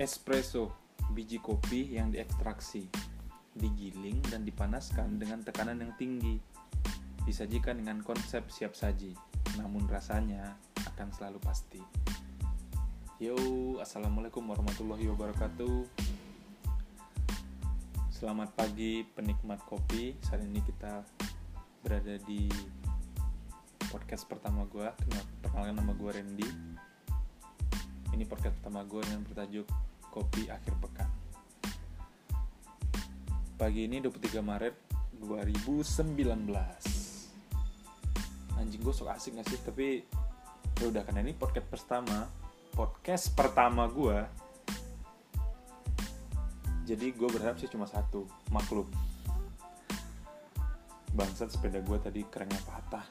Espresso, 0.00 0.72
biji 1.12 1.36
kopi 1.44 1.92
yang 1.92 2.08
diekstraksi, 2.08 2.88
digiling 3.52 4.16
dan 4.32 4.48
dipanaskan 4.48 5.20
dengan 5.20 5.44
tekanan 5.44 5.76
yang 5.76 5.92
tinggi. 6.00 6.40
Disajikan 7.28 7.84
dengan 7.84 8.00
konsep 8.00 8.48
siap 8.48 8.72
saji, 8.72 9.12
namun 9.60 9.84
rasanya 9.92 10.56
akan 10.88 11.12
selalu 11.12 11.36
pasti. 11.44 11.84
Yo, 13.20 13.36
assalamualaikum 13.76 14.40
warahmatullahi 14.40 15.04
wabarakatuh. 15.12 15.84
Selamat 18.08 18.56
pagi 18.56 19.04
penikmat 19.04 19.60
kopi. 19.68 20.16
Saat 20.24 20.48
ini 20.48 20.64
kita 20.64 21.04
berada 21.84 22.16
di 22.24 22.48
podcast 23.92 24.24
pertama 24.24 24.64
gue. 24.64 24.88
Perkenalkan 25.44 25.76
nama 25.76 25.92
gue 25.92 26.08
Randy. 26.08 26.48
Ini 28.16 28.24
podcast 28.24 28.56
pertama 28.64 28.80
gue 28.88 29.04
yang 29.04 29.28
bertajuk 29.28 29.89
Kopi 30.10 30.50
Akhir 30.50 30.74
Pekan. 30.82 31.06
Pagi 33.54 33.86
ini 33.86 34.02
23 34.02 34.42
Maret 34.42 34.74
2019. 35.22 36.50
Anjing 38.58 38.82
gue 38.82 38.94
sok 38.94 39.14
asik 39.14 39.38
gak 39.38 39.46
sih? 39.46 39.62
Tapi 39.62 40.02
ya 40.82 40.90
udah 40.90 41.06
karena 41.06 41.22
ini 41.22 41.38
podcast 41.38 41.70
pertama, 41.70 42.26
podcast 42.74 43.30
pertama 43.38 43.86
gue. 43.86 44.18
Jadi 46.90 47.14
gue 47.14 47.28
berharap 47.30 47.54
sih 47.62 47.70
cuma 47.70 47.86
satu, 47.86 48.26
maklum. 48.50 48.90
Bangsat 51.14 51.54
sepeda 51.54 51.78
gue 51.78 51.98
tadi 52.02 52.26
kerennya 52.26 52.58
patah. 52.66 53.06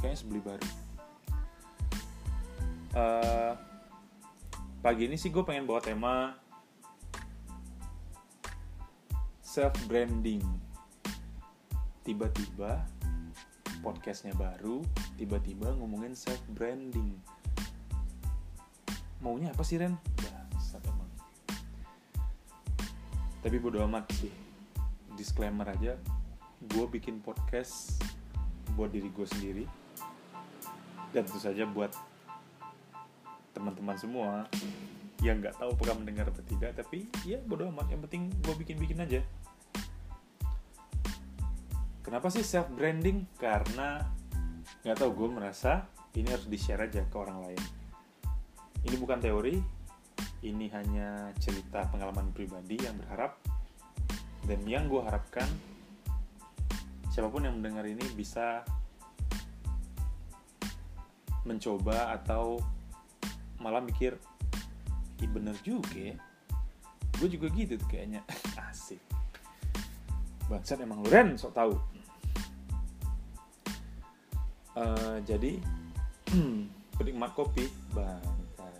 Kayaknya 0.00 0.16
sebeli 0.16 0.40
baru. 0.40 0.68
Uh, 2.90 3.69
pagi 4.80 5.04
ini 5.04 5.20
sih 5.20 5.28
gue 5.28 5.44
pengen 5.44 5.68
bawa 5.68 5.84
tema 5.84 6.32
self 9.44 9.76
branding 9.84 10.40
tiba-tiba 12.00 12.80
podcastnya 13.84 14.32
baru 14.32 14.80
tiba-tiba 15.20 15.76
ngomongin 15.76 16.16
self 16.16 16.40
branding 16.56 17.12
maunya 19.20 19.52
apa 19.52 19.60
sih 19.60 19.76
Ren? 19.76 20.00
Bangsat 20.16 20.80
emang 20.88 21.10
tapi 23.40 23.56
bodo 23.56 23.80
amat 23.84 24.08
sih. 24.16 24.32
Disclaimer 25.16 25.68
aja 25.68 25.96
gue 26.60 26.84
bikin 26.88 27.20
podcast 27.20 28.00
buat 28.76 28.92
diri 28.92 29.12
gue 29.12 29.26
sendiri. 29.28 29.64
Dan 31.12 31.24
tentu 31.24 31.40
saja 31.40 31.64
buat 31.68 31.92
teman-teman 33.60 33.96
semua 34.00 34.48
yang 35.20 35.36
nggak 35.44 35.60
tahu 35.60 35.76
apakah 35.76 36.00
mendengar 36.00 36.32
atau 36.32 36.40
tidak 36.48 36.72
tapi 36.80 37.04
ya 37.28 37.36
bodo 37.44 37.68
amat 37.68 37.92
yang 37.92 38.00
penting 38.08 38.32
gue 38.40 38.54
bikin-bikin 38.56 39.04
aja. 39.04 39.20
Kenapa 42.00 42.32
sih 42.32 42.40
self 42.40 42.72
branding 42.72 43.28
karena 43.36 44.00
nggak 44.80 44.96
tahu 44.96 45.12
gue 45.12 45.28
merasa 45.28 45.84
ini 46.16 46.32
harus 46.32 46.48
di 46.48 46.56
share 46.56 46.88
aja 46.88 47.04
ke 47.04 47.16
orang 47.20 47.44
lain. 47.44 47.62
Ini 48.80 48.96
bukan 48.96 49.20
teori 49.20 49.60
ini 50.40 50.72
hanya 50.72 51.28
cerita 51.36 51.84
pengalaman 51.92 52.32
pribadi 52.32 52.80
yang 52.80 52.96
berharap 52.96 53.36
dan 54.48 54.64
yang 54.64 54.88
gue 54.88 55.04
harapkan 55.04 55.44
siapa 57.12 57.28
pun 57.28 57.44
yang 57.44 57.60
mendengar 57.60 57.84
ini 57.84 58.08
bisa 58.16 58.64
mencoba 61.44 62.16
atau 62.16 62.56
malah 63.60 63.84
mikir 63.84 64.16
Ih 65.20 65.28
bener 65.28 65.52
juga 65.60 66.00
ya. 66.00 66.16
Gue 67.20 67.28
juga 67.28 67.52
gitu 67.52 67.76
tuh 67.76 67.88
kayaknya. 67.92 68.24
Asik. 68.72 69.00
Bangsat 70.48 70.80
emang 70.80 71.04
lu 71.04 71.08
Ren 71.12 71.36
sok 71.38 71.52
tahu 71.54 71.76
uh, 74.74 75.16
jadi 75.22 75.60
penikmat 76.98 77.36
kopi. 77.36 77.68
Bangsat. 77.92 78.74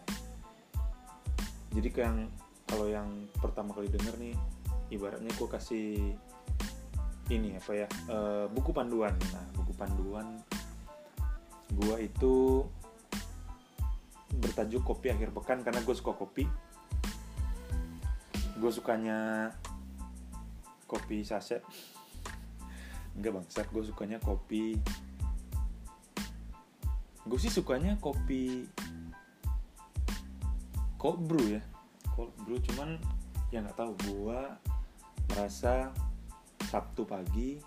Jadi 1.76 1.88
yang 1.94 2.26
kalau 2.66 2.86
yang 2.88 3.08
pertama 3.38 3.76
kali 3.76 3.90
denger 3.92 4.14
nih 4.18 4.34
ibaratnya 4.90 5.30
gue 5.30 5.48
kasih 5.50 5.90
ini 7.30 7.54
apa 7.54 7.86
ya 7.86 7.88
uh, 8.10 8.48
buku 8.50 8.72
panduan. 8.72 9.14
Nah 9.30 9.44
buku 9.54 9.76
panduan 9.76 10.40
gue 11.70 11.96
itu 12.02 12.66
bertajuk 14.38 14.86
kopi 14.86 15.10
akhir 15.10 15.34
pekan 15.34 15.66
karena 15.66 15.82
gue 15.82 15.94
suka 15.96 16.14
kopi. 16.14 16.44
Gue 18.60 18.70
sukanya 18.70 19.50
kopi 20.86 21.26
saset 21.26 21.64
enggak 23.18 23.40
bangsat. 23.40 23.66
Gue 23.74 23.82
sukanya 23.82 24.22
kopi. 24.22 24.78
Gue 27.26 27.38
sih 27.38 27.52
sukanya 27.52 27.98
kopi 27.98 28.68
cold 31.00 31.26
brew 31.26 31.58
ya. 31.58 31.62
Cold 32.14 32.34
brew 32.46 32.60
cuman 32.70 33.00
ya 33.50 33.64
nggak 33.66 33.74
tahu 33.74 33.92
gue 34.06 34.40
merasa 35.30 35.90
sabtu 36.70 37.02
pagi 37.02 37.58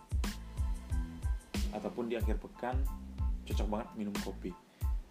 ataupun 1.76 2.08
di 2.08 2.16
akhir 2.16 2.40
pekan 2.40 2.80
cocok 3.44 3.68
banget 3.68 3.90
minum 4.00 4.16
kopi 4.24 4.56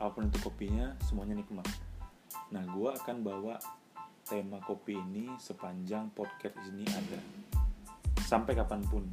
apa 0.02 0.18
pun 0.18 0.26
itu 0.26 0.38
kopinya 0.42 0.98
semuanya 1.06 1.38
nikmat. 1.38 1.62
Nah 2.50 2.66
gue 2.66 2.90
akan 2.90 3.22
bawa 3.22 3.54
tema 4.26 4.58
kopi 4.66 4.98
ini 4.98 5.30
sepanjang 5.38 6.10
podcast 6.10 6.58
ini 6.66 6.82
ada. 6.90 7.22
Sampai 8.26 8.58
kapan 8.58 8.82
pun. 8.91 9.06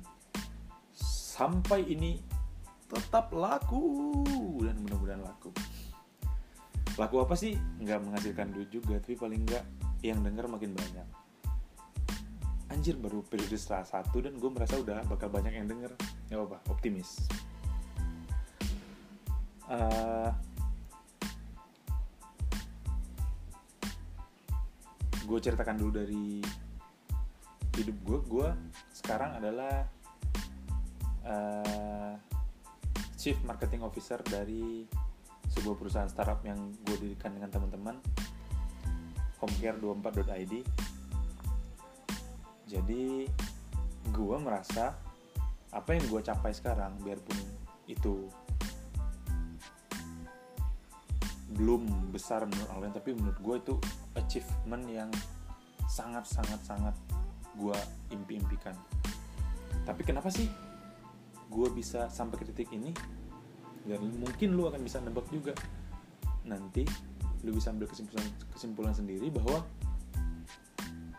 Sampai 0.97 1.85
ini 1.85 2.17
tetap 2.89 3.29
laku 3.37 3.85
dan 4.65 4.81
mudah-mudahan 4.81 5.21
laku. 5.21 5.53
Laku 6.97 7.15
apa 7.21 7.37
sih? 7.37 7.53
Nggak 7.79 8.09
menghasilkan 8.09 8.49
duit 8.49 8.73
juga 8.73 8.97
tapi 8.97 9.13
paling 9.13 9.45
nggak 9.45 9.65
yang 10.01 10.25
denger 10.25 10.49
makin 10.49 10.73
banyak. 10.73 11.07
Anjir 12.73 12.97
baru 12.97 13.21
periode 13.21 13.55
setelah 13.61 13.85
satu 13.85 14.25
dan 14.25 14.41
gue 14.41 14.49
merasa 14.49 14.75
udah 14.81 15.05
bakal 15.05 15.29
banyak 15.29 15.53
yang 15.53 15.69
denger. 15.69 15.93
Nggak 16.27 16.49
apa 16.49 16.57
optimis. 16.73 17.29
Uh, 19.69 20.18
gue 25.29 25.37
ceritakan 25.37 25.77
dulu 25.77 25.91
dari 25.93 26.41
hidup 27.77 27.97
gue 28.01 28.19
gue 28.25 28.49
sekarang 28.97 29.37
adalah 29.37 29.85
uh, 31.21 32.17
chief 33.13 33.37
marketing 33.45 33.85
officer 33.85 34.17
dari 34.25 34.89
sebuah 35.53 35.77
perusahaan 35.77 36.09
startup 36.09 36.41
yang 36.41 36.73
gue 36.81 36.97
dirikan 36.97 37.37
dengan 37.37 37.53
teman-teman 37.53 38.01
homecare24.id 39.37 40.65
jadi 42.65 43.29
gue 44.09 44.37
merasa 44.41 44.97
apa 45.69 45.93
yang 45.93 46.09
gue 46.09 46.21
capai 46.25 46.57
sekarang 46.57 46.97
biarpun 47.05 47.37
itu 47.85 48.25
belum 51.59 52.15
besar 52.15 52.47
menurut 52.47 52.71
orang 52.71 52.95
tapi 52.95 53.11
menurut 53.11 53.35
gue 53.43 53.55
itu 53.59 53.75
achievement 54.15 54.87
yang 54.87 55.11
sangat 55.91 56.23
sangat 56.23 56.59
sangat 56.63 56.95
gue 57.59 57.75
impi-impikan. 58.15 58.71
Tapi 59.83 60.01
kenapa 60.07 60.31
sih 60.31 60.47
gue 61.51 61.67
bisa 61.75 62.07
sampai 62.07 62.39
ke 62.39 62.47
titik 62.47 62.71
ini? 62.71 62.95
Dan 63.83 64.07
mungkin 64.23 64.55
lu 64.55 64.71
akan 64.71 64.79
bisa 64.79 65.03
nebak 65.03 65.27
juga. 65.27 65.51
Nanti 66.47 66.87
lu 67.43 67.51
bisa 67.51 67.75
ambil 67.75 67.91
kesimpulan 67.91 68.27
kesimpulan 68.55 68.93
sendiri 68.95 69.27
bahwa 69.27 69.59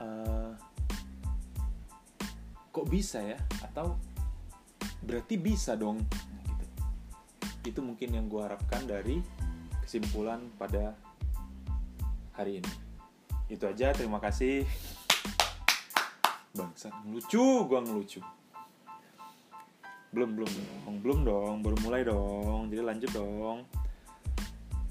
uh, 0.01 0.53
kok 2.73 2.87
bisa 2.89 3.21
ya? 3.21 3.37
Atau 3.61 4.01
berarti 5.05 5.37
bisa 5.37 5.75
dong 5.77 6.01
gitu. 6.45 6.67
itu 7.73 7.81
mungkin 7.81 8.09
yang 8.15 8.29
gue 8.29 8.41
harapkan 8.41 8.85
dari 8.85 9.21
kesimpulan 9.91 10.39
pada 10.55 10.95
hari 12.39 12.63
ini. 12.63 12.73
Itu 13.51 13.67
aja 13.67 13.91
terima 13.91 14.23
kasih. 14.23 14.63
Bangsa 16.55 16.95
ngelucu 17.03 17.67
gua 17.67 17.83
ngelucu. 17.83 18.23
Belum 20.15 20.39
belum 20.39 20.47
dong 20.47 20.95
belum 21.03 21.19
dong 21.27 21.57
baru 21.67 21.77
mulai 21.83 22.07
dong 22.07 22.71
jadi 22.71 22.87
lanjut 22.87 23.11
dong. 23.11 23.67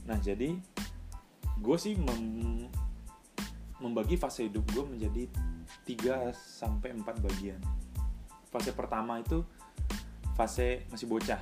Nah 0.04 0.20
jadi 0.20 0.60
gue 1.64 1.78
sih 1.80 1.96
mem 1.96 2.68
membagi 3.80 4.20
fase 4.20 4.52
hidup 4.52 4.68
gue 4.76 4.84
menjadi 4.84 5.24
3 5.88 6.36
sampai 6.36 6.92
4 6.92 7.08
bagian. 7.24 7.64
Fase 8.52 8.76
pertama 8.76 9.24
itu 9.24 9.48
fase 10.36 10.84
masih 10.92 11.08
bocah. 11.08 11.40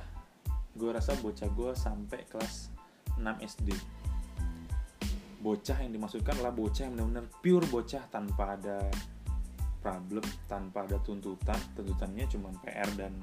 Gue 0.78 0.94
rasa 0.94 1.18
bocah 1.18 1.50
gue 1.50 1.74
sampai 1.74 2.22
kelas 2.30 2.77
6 3.18 3.26
SD 3.44 3.68
bocah 5.38 5.78
yang 5.78 5.92
dimaksudkan 5.94 6.34
adalah 6.34 6.50
bocah 6.50 6.82
yang 6.90 6.98
benar-benar 6.98 7.26
pure 7.38 7.66
bocah 7.70 8.02
tanpa 8.10 8.58
ada 8.58 8.78
problem 9.78 10.24
tanpa 10.50 10.84
ada 10.84 10.98
tuntutan. 11.06 11.58
Tuntutannya 11.78 12.26
cuma 12.26 12.50
PR 12.66 12.90
dan 12.98 13.14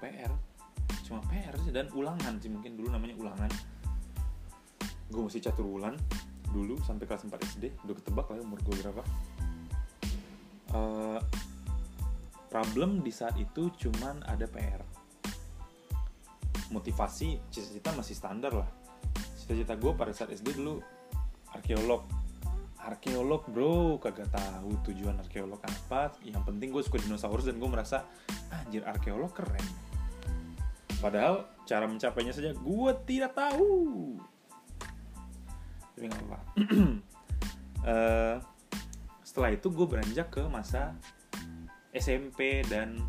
PR 0.00 0.32
cuma 1.04 1.20
PR 1.28 1.54
sih 1.60 1.72
dan 1.72 1.92
ulangan 1.92 2.40
sih. 2.40 2.48
Mungkin 2.48 2.80
dulu 2.80 2.88
namanya 2.88 3.14
ulangan. 3.20 3.50
Gue 5.12 5.22
masih 5.28 5.44
catur 5.44 5.68
ulan 5.68 5.94
dulu 6.52 6.76
sampai 6.84 7.08
kelas 7.08 7.28
4 7.28 7.32
SD 7.56 7.64
udah 7.84 7.94
ketebak 7.96 8.26
lah 8.32 8.40
umur 8.40 8.60
gue 8.64 8.76
berapa. 8.80 9.02
Uh, 10.72 11.20
problem 12.48 13.04
di 13.04 13.12
saat 13.12 13.36
itu 13.36 13.68
cuman 13.76 14.24
ada 14.24 14.48
PR 14.48 14.80
motivasi 16.72 17.38
cita-cita 17.52 17.92
masih 17.92 18.16
standar 18.16 18.52
lah. 18.56 18.68
Cita-cita 19.36 19.76
gue 19.76 19.92
pada 19.92 20.10
saat 20.16 20.32
SD 20.32 20.56
dulu 20.56 20.80
arkeolog. 21.52 22.08
Arkeolog 22.82 23.46
bro 23.46 24.00
kagak 24.00 24.32
tahu 24.32 24.74
tujuan 24.88 25.20
arkeolog 25.20 25.60
apa. 25.60 26.16
Yang 26.24 26.42
penting 26.48 26.68
gue 26.72 26.82
suka 26.82 26.98
dinosaurus 26.98 27.46
dan 27.46 27.60
gue 27.60 27.70
merasa 27.70 28.08
anjir 28.50 28.82
arkeolog 28.88 29.30
keren. 29.30 29.62
Padahal 30.98 31.46
cara 31.68 31.84
mencapainya 31.86 32.32
saja 32.32 32.56
gue 32.56 32.90
tidak 33.06 33.36
tahu. 33.36 34.16
Tapi 35.92 36.08
nggak 36.08 36.24
apa 36.24 36.38
uh, 37.86 38.36
setelah 39.28 39.50
itu 39.54 39.70
gue 39.70 39.86
beranjak 39.86 40.28
ke 40.32 40.42
masa 40.48 40.96
SMP 41.92 42.64
dan 42.66 43.00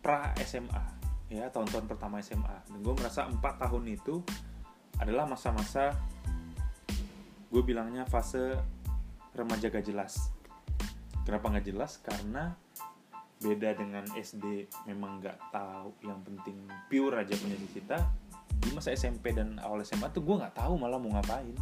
pra 0.00 0.32
SMA 0.44 0.93
ya 1.34 1.50
tahun-tahun 1.50 1.90
pertama 1.90 2.22
SMA 2.22 2.56
dan 2.70 2.78
gue 2.78 2.94
merasa 2.94 3.26
empat 3.26 3.58
tahun 3.58 3.90
itu 3.90 4.22
adalah 5.02 5.26
masa-masa 5.26 5.90
gue 7.50 7.62
bilangnya 7.62 8.06
fase 8.06 8.54
remaja 9.34 9.66
gak 9.66 9.86
jelas. 9.86 10.30
Kenapa 11.26 11.58
gak 11.58 11.66
jelas? 11.66 11.98
Karena 11.98 12.54
beda 13.42 13.74
dengan 13.74 14.06
SD 14.14 14.70
memang 14.86 15.18
gak 15.18 15.38
tahu 15.50 15.90
yang 16.06 16.22
penting 16.22 16.70
pure 16.86 17.18
aja 17.18 17.34
punya 17.34 17.58
cita 17.74 17.98
di 18.54 18.70
masa 18.70 18.94
SMP 18.94 19.34
dan 19.34 19.58
awal 19.58 19.82
SMA 19.82 20.08
tuh 20.14 20.22
gue 20.22 20.38
nggak 20.38 20.54
tahu 20.54 20.78
malah 20.78 21.02
mau 21.02 21.18
ngapain. 21.18 21.52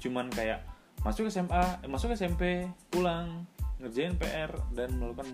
Cuman 0.00 0.32
kayak 0.32 0.64
masuk 1.04 1.28
SMA 1.28 1.84
eh, 1.84 1.90
masuk 1.92 2.16
SMP 2.16 2.64
pulang 2.88 3.44
ngerjain 3.78 4.16
PR 4.16 4.50
dan 4.72 4.96
melakukan 4.96 5.28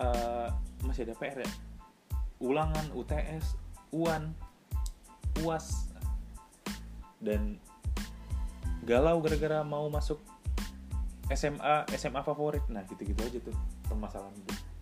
uh, 0.00 0.48
masih 0.82 1.06
ada 1.06 1.14
PR 1.14 1.38
ya 1.44 1.50
ulangan 2.42 2.90
UTS 2.92 3.54
UAN 3.94 4.34
UAS 5.46 5.94
dan 7.22 7.56
galau 8.82 9.22
gara-gara 9.22 9.62
mau 9.62 9.86
masuk 9.86 10.18
SMA 11.30 11.86
SMA 11.94 12.20
favorit. 12.26 12.66
Nah 12.66 12.82
gitu-gitu 12.90 13.22
aja 13.22 13.38
tuh 13.38 13.54
permasalahan 13.86 14.34
itu 14.34 14.72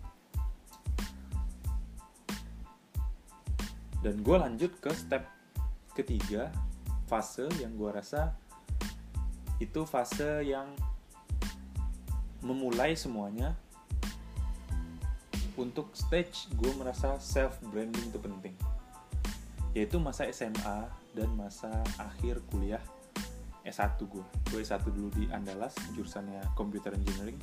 dan 4.01 4.17
gue 4.25 4.37
lanjut 4.37 4.71
ke 4.81 4.91
step 4.97 5.29
ketiga 5.93 6.49
fase 7.05 7.45
yang 7.61 7.77
gue 7.77 7.89
rasa 7.93 8.33
itu 9.61 9.85
fase 9.85 10.41
yang 10.41 10.73
memulai 12.41 12.97
semuanya 12.97 13.53
untuk 15.59 15.91
stage 15.95 16.51
gue 16.55 16.71
merasa 16.79 17.15
self 17.19 17.59
branding 17.71 18.11
itu 18.11 18.19
penting. 18.19 18.55
Yaitu 19.71 19.99
masa 19.99 20.27
SMA 20.31 20.87
dan 21.15 21.29
masa 21.35 21.71
akhir 21.99 22.43
kuliah 22.51 22.83
S1 23.63 23.99
gue 24.03 24.25
gue 24.51 24.59
S1 24.59 24.83
dulu 24.89 25.09
di 25.15 25.29
Andalas 25.31 25.75
jurusannya 25.95 26.43
Computer 26.55 26.91
Engineering. 26.95 27.39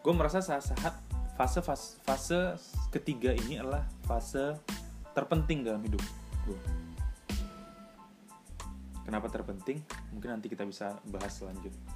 Gue 0.00 0.12
merasa 0.16 0.40
saat-saat 0.40 0.96
fase, 1.36 1.60
fase 1.60 2.00
fase 2.04 2.40
ketiga 2.88 3.32
ini 3.36 3.60
adalah 3.60 3.84
fase 4.08 4.56
terpenting 5.12 5.66
dalam 5.66 5.82
hidup 5.84 6.00
gue 6.48 6.60
kenapa 9.10 9.26
terpenting? 9.26 9.82
Mungkin 10.14 10.38
nanti 10.38 10.46
kita 10.46 10.62
bisa 10.62 11.02
bahas 11.10 11.34
selanjutnya 11.34 11.89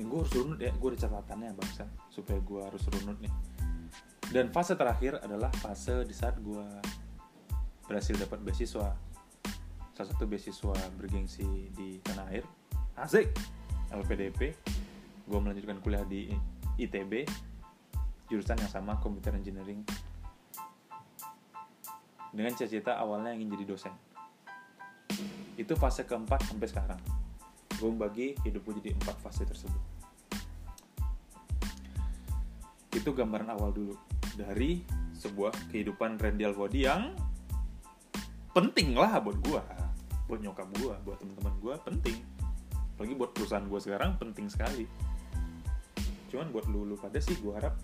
ini 0.00 0.08
gue 0.08 0.16
harus 0.24 0.32
runut 0.32 0.56
ya 0.56 0.72
gue 0.72 0.88
ada 0.96 0.98
catatannya 1.04 1.52
bangsa 1.60 1.84
supaya 2.08 2.40
gue 2.40 2.60
harus 2.64 2.82
runut 2.88 3.20
nih. 3.20 3.34
Dan 4.32 4.48
fase 4.48 4.72
terakhir 4.72 5.20
adalah 5.20 5.52
fase 5.60 6.08
di 6.08 6.16
saat 6.16 6.40
gue 6.40 6.64
berhasil 7.84 8.16
dapat 8.16 8.40
beasiswa. 8.40 8.96
Salah 9.92 10.08
satu 10.08 10.24
beasiswa 10.24 10.72
bergengsi 10.96 11.68
di 11.76 12.00
tanah 12.00 12.32
air. 12.32 12.48
Asik. 12.96 13.28
LPDP 13.92 14.56
gue 15.28 15.38
melanjutkan 15.38 15.76
kuliah 15.84 16.06
di 16.08 16.32
ITB 16.80 17.28
jurusan 18.32 18.56
yang 18.56 18.72
sama 18.72 18.96
Computer 19.04 19.36
Engineering. 19.36 19.84
Dengan 22.32 22.56
cita-cita 22.56 22.96
awalnya 22.96 23.36
ingin 23.36 23.52
jadi 23.52 23.68
dosen. 23.68 23.92
Itu 25.60 25.76
fase 25.76 26.08
keempat 26.08 26.48
sampai 26.48 26.72
sekarang. 26.72 27.00
Gue 27.76 27.90
membagi 27.92 28.38
hidup 28.48 28.64
gue 28.64 28.80
jadi 28.80 28.90
empat 28.96 29.20
fase 29.20 29.44
tersebut 29.44 29.89
itu 32.90 33.10
gambaran 33.14 33.54
awal 33.54 33.70
dulu 33.70 33.94
dari 34.34 34.82
sebuah 35.14 35.52
kehidupan 35.70 36.18
Randy 36.18 36.48
Alvodi 36.48 36.88
yang 36.88 37.14
penting 38.50 38.98
lah 38.98 39.22
buat 39.22 39.38
gue 39.46 39.62
buat 40.30 40.40
nyokap 40.42 40.70
gue 40.78 40.94
buat 41.02 41.18
teman-teman 41.18 41.54
gue 41.58 41.74
penting. 41.82 42.16
Apalagi 42.94 43.14
buat 43.18 43.30
perusahaan 43.34 43.66
gue 43.66 43.80
sekarang 43.82 44.14
penting 44.22 44.46
sekali. 44.46 44.86
Cuman 46.30 46.54
buat 46.54 46.70
lu, 46.70 46.86
lu 46.86 46.94
pada 46.94 47.18
sih 47.18 47.34
gue 47.42 47.50
harap 47.50 47.74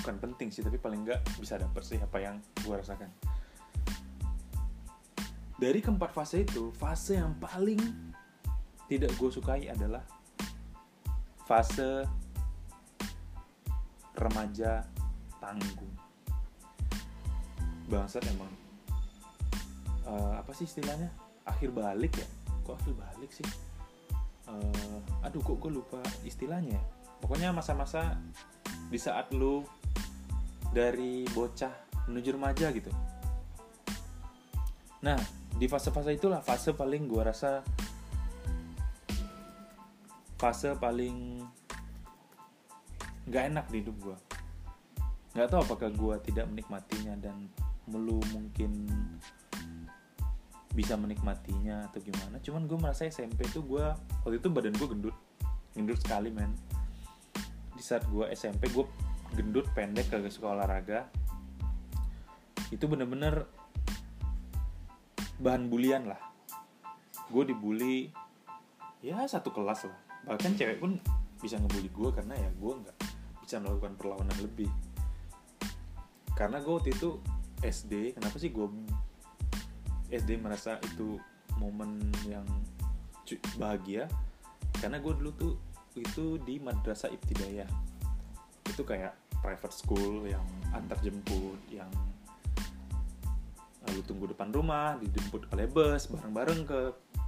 bukan 0.00 0.16
penting 0.16 0.48
sih 0.48 0.64
tapi 0.64 0.80
paling 0.80 1.04
nggak 1.04 1.20
bisa 1.36 1.60
dapet 1.60 1.82
sih 1.84 2.00
apa 2.00 2.16
yang 2.24 2.40
gue 2.64 2.72
rasakan. 2.72 3.12
Dari 5.60 5.80
keempat 5.84 6.14
fase 6.14 6.48
itu 6.48 6.72
fase 6.72 7.20
yang 7.20 7.36
paling 7.36 7.80
tidak 8.88 9.12
gue 9.20 9.28
sukai 9.28 9.68
adalah 9.68 10.00
fase 11.44 12.08
remaja 14.18 14.84
tanggung 15.38 15.94
bangsat 17.88 18.20
emang. 18.28 18.52
Uh, 20.04 20.36
apa 20.36 20.52
sih 20.52 20.68
istilahnya? 20.68 21.08
Akhir 21.48 21.72
balik 21.72 22.20
ya? 22.20 22.28
Kok 22.66 22.76
akhir 22.76 22.94
balik 23.00 23.30
sih? 23.32 23.46
Uh, 24.44 25.24
aduh 25.24 25.40
kok 25.40 25.56
gue 25.60 25.72
lupa 25.72 26.00
istilahnya 26.24 26.76
ya? 26.76 26.82
pokoknya 27.18 27.50
masa-masa 27.50 28.16
di 28.88 28.98
saat 28.98 29.30
lu 29.34 29.66
dari 30.70 31.26
bocah 31.34 31.72
menuju 32.08 32.38
remaja 32.38 32.70
gitu. 32.72 32.90
Nah 35.04 35.18
di 35.58 35.66
fase-fase 35.66 36.14
itulah 36.14 36.40
fase 36.40 36.72
paling 36.72 37.10
gue 37.10 37.22
rasa 37.22 37.66
fase 40.38 40.70
paling 40.78 41.42
nggak 43.28 43.44
enak 43.54 43.66
di 43.68 43.84
hidup 43.84 43.96
gue 44.00 44.16
nggak 45.36 45.48
tahu 45.52 45.60
apakah 45.60 45.92
gue 45.92 46.14
tidak 46.24 46.48
menikmatinya 46.50 47.14
dan 47.20 47.46
melu 47.88 48.20
mungkin 48.32 48.90
bisa 50.78 50.94
menikmatinya 50.94 51.90
atau 51.90 51.98
gimana. 51.98 52.38
Cuman 52.38 52.70
gue 52.70 52.78
merasa 52.78 53.02
SMP 53.08 53.42
tuh 53.50 53.66
gue 53.66 53.82
waktu 54.22 54.38
itu 54.38 54.46
badan 54.46 54.78
gue 54.78 54.88
gendut. 54.88 55.16
Gendut 55.74 55.98
sekali 55.98 56.30
men. 56.30 56.54
Di 57.74 57.82
saat 57.82 58.06
gue 58.06 58.30
SMP 58.30 58.70
gue 58.70 58.86
gendut 59.34 59.66
pendek 59.74 60.06
kagak 60.06 60.30
suka 60.30 60.54
olahraga. 60.54 61.10
Itu 62.70 62.86
bener-bener 62.86 63.48
bahan 65.42 65.66
bulian 65.66 66.06
lah. 66.06 66.20
Gue 67.26 67.42
dibully 67.42 68.14
ya 69.02 69.26
satu 69.26 69.50
kelas 69.50 69.90
lah. 69.90 69.98
Bahkan 70.30 70.54
cewek 70.54 70.78
pun 70.78 71.02
bisa 71.42 71.58
ngebully 71.58 71.90
gue 71.90 72.10
karena 72.14 72.34
ya 72.38 72.50
gue 72.54 72.72
nggak 72.86 72.96
bisa 73.48 73.64
melakukan 73.64 73.96
perlawanan 73.96 74.36
lebih. 74.44 74.68
Karena 76.36 76.60
gue 76.60 76.68
waktu 76.68 76.92
itu 76.92 77.16
SD 77.64 78.12
kenapa 78.20 78.36
sih 78.36 78.52
gue 78.52 78.68
SD 80.12 80.36
merasa 80.36 80.76
itu 80.84 81.16
momen 81.56 81.96
yang 82.28 82.44
bahagia? 83.56 84.04
Karena 84.76 85.00
gue 85.00 85.16
dulu 85.16 85.32
tuh 85.32 85.54
itu 85.96 86.36
di 86.44 86.60
madrasah 86.60 87.08
ibtidayah 87.08 87.64
itu 88.68 88.84
kayak 88.84 89.16
private 89.40 89.72
school 89.72 90.28
yang 90.28 90.44
antar 90.76 91.00
jemput 91.00 91.56
yang 91.72 91.88
lalu 93.88 94.04
tunggu 94.04 94.28
depan 94.28 94.52
rumah 94.52 95.00
dijemput 95.00 95.48
oleh 95.56 95.64
bus 95.64 96.12
bareng-bareng 96.12 96.68
ke 96.68 96.80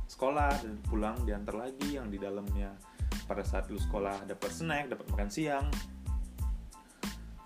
sekolah 0.04 0.52
dan 0.60 0.76
pulang 0.84 1.16
diantar 1.24 1.56
lagi 1.56 1.96
yang 1.96 2.12
di 2.12 2.20
dalamnya. 2.20 2.76
Pada 3.24 3.40
saat 3.40 3.72
lu 3.72 3.80
sekolah 3.80 4.28
dapat 4.28 4.50
snack 4.52 4.92
dapat 4.92 5.08
makan 5.16 5.30
siang 5.32 5.66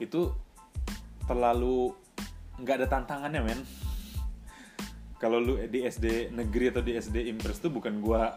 itu 0.02 0.30
terlalu 1.24 1.94
nggak 2.60 2.76
ada 2.82 2.86
tantangannya 2.88 3.42
men. 3.42 3.60
Kalau 5.18 5.40
lu 5.40 5.56
di 5.70 5.86
SD 5.86 6.34
negeri 6.34 6.74
atau 6.74 6.82
di 6.84 6.92
SD 6.98 7.30
impres 7.32 7.62
tuh 7.62 7.72
bukan 7.72 8.02
gua 8.02 8.36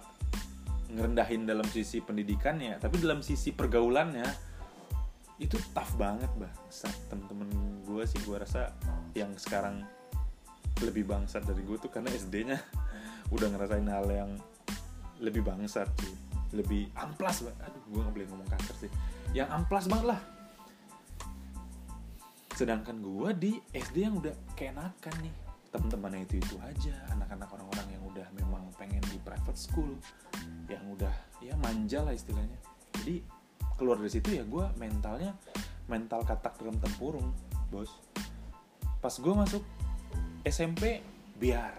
ngerendahin 0.87 1.43
dalam 1.43 1.67
sisi 1.67 1.99
pendidikannya 1.99 2.79
tapi 2.79 2.95
dalam 3.03 3.19
sisi 3.19 3.51
pergaulannya 3.51 4.23
itu 5.37 5.59
tough 5.75 5.93
banget 5.99 6.31
bah 6.39 6.49
temen-temen 7.11 7.49
gue 7.85 8.03
sih 8.09 8.17
gue 8.25 8.37
rasa 8.41 8.73
yang 9.13 9.29
sekarang 9.37 9.85
lebih 10.81 11.05
bangsat 11.05 11.45
dari 11.45 11.61
gue 11.61 11.77
tuh 11.77 11.91
karena 11.93 12.09
SD-nya 12.09 12.57
udah 13.35 13.47
ngerasain 13.53 13.85
hal 13.85 14.07
yang 14.09 14.31
lebih 15.21 15.41
bangsat 15.41 15.89
sih. 16.01 16.13
Lebih 16.55 16.89
amplas 16.95 17.43
banget 17.43 17.59
aduh 17.69 17.83
gue 17.91 18.01
gak 18.01 18.13
boleh 18.13 18.27
ngomong 18.31 18.49
kasar 18.49 18.75
sih. 18.81 18.91
Yang 19.35 19.49
amplas 19.53 19.85
banget 19.89 20.05
lah 20.15 20.21
sedangkan 22.57 22.97
gue 23.05 23.29
di 23.37 23.51
SD 23.69 24.09
yang 24.09 24.17
udah 24.17 24.33
keenakan 24.57 25.13
nih. 25.21 25.35
Teman-temannya 25.69 26.25
itu 26.25 26.41
itu 26.41 26.57
aja. 26.65 27.05
Anak-anak 27.13 27.53
orang-orang 27.53 27.87
yang 27.93 28.03
udah 28.09 28.25
memang 28.33 28.65
pengen 28.81 29.05
di 29.13 29.21
private 29.21 29.53
school 29.53 29.93
yang 30.65 30.81
udah 30.89 31.13
ya 31.37 31.53
manja 31.61 32.01
lah 32.01 32.17
istilahnya. 32.17 32.57
Jadi 32.97 33.21
keluar 33.77 34.01
dari 34.01 34.09
situ 34.09 34.33
ya 34.33 34.41
gue 34.41 34.65
mentalnya 34.81 35.37
mental 35.85 36.25
katak 36.25 36.57
dalam 36.57 36.81
tempurung 36.81 37.29
bos. 37.69 37.93
Pas 38.97 39.13
gue 39.13 39.33
masuk 39.37 39.61
SMP 40.41 41.05
biar. 41.37 41.77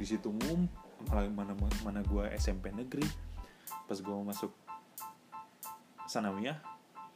Di 0.00 0.08
situ 0.08 0.32
ngum 0.32 0.64
mana 1.12 1.52
mana, 1.52 1.52
mana 1.84 2.00
gue 2.00 2.32
SMP 2.32 2.72
negeri. 2.72 3.04
Pas 3.84 4.00
gue 4.00 4.16
masuk 4.24 4.56
sanawiyah 6.08 6.56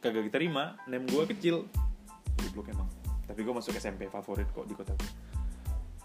kagak 0.05 0.29
diterima 0.29 0.77
nem 0.85 1.01
gue 1.09 1.25
kecil 1.33 1.65
goblok 2.55 2.71
emang. 2.71 2.87
Tapi 3.27 3.43
gue 3.43 3.51
masuk 3.51 3.75
SMP 3.75 4.07
favorit 4.07 4.47
kok 4.55 4.63
di 4.63 4.71
kota 4.71 4.95
gue 4.95 5.11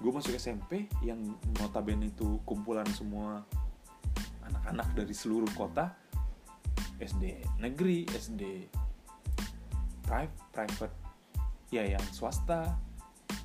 gue 0.01 0.09
masuk 0.09 0.33
SMP 0.33 0.89
yang 1.05 1.21
notabene 1.61 2.09
itu 2.09 2.41
kumpulan 2.49 2.89
semua 2.97 3.45
anak-anak 4.49 4.97
dari 4.97 5.13
seluruh 5.13 5.53
kota 5.53 5.93
SD 6.97 7.45
negeri 7.61 8.09
SD 8.09 8.67
private 10.03 10.41
private. 10.51 10.97
Ya 11.71 11.87
yang 11.87 12.03
swasta 12.11 12.75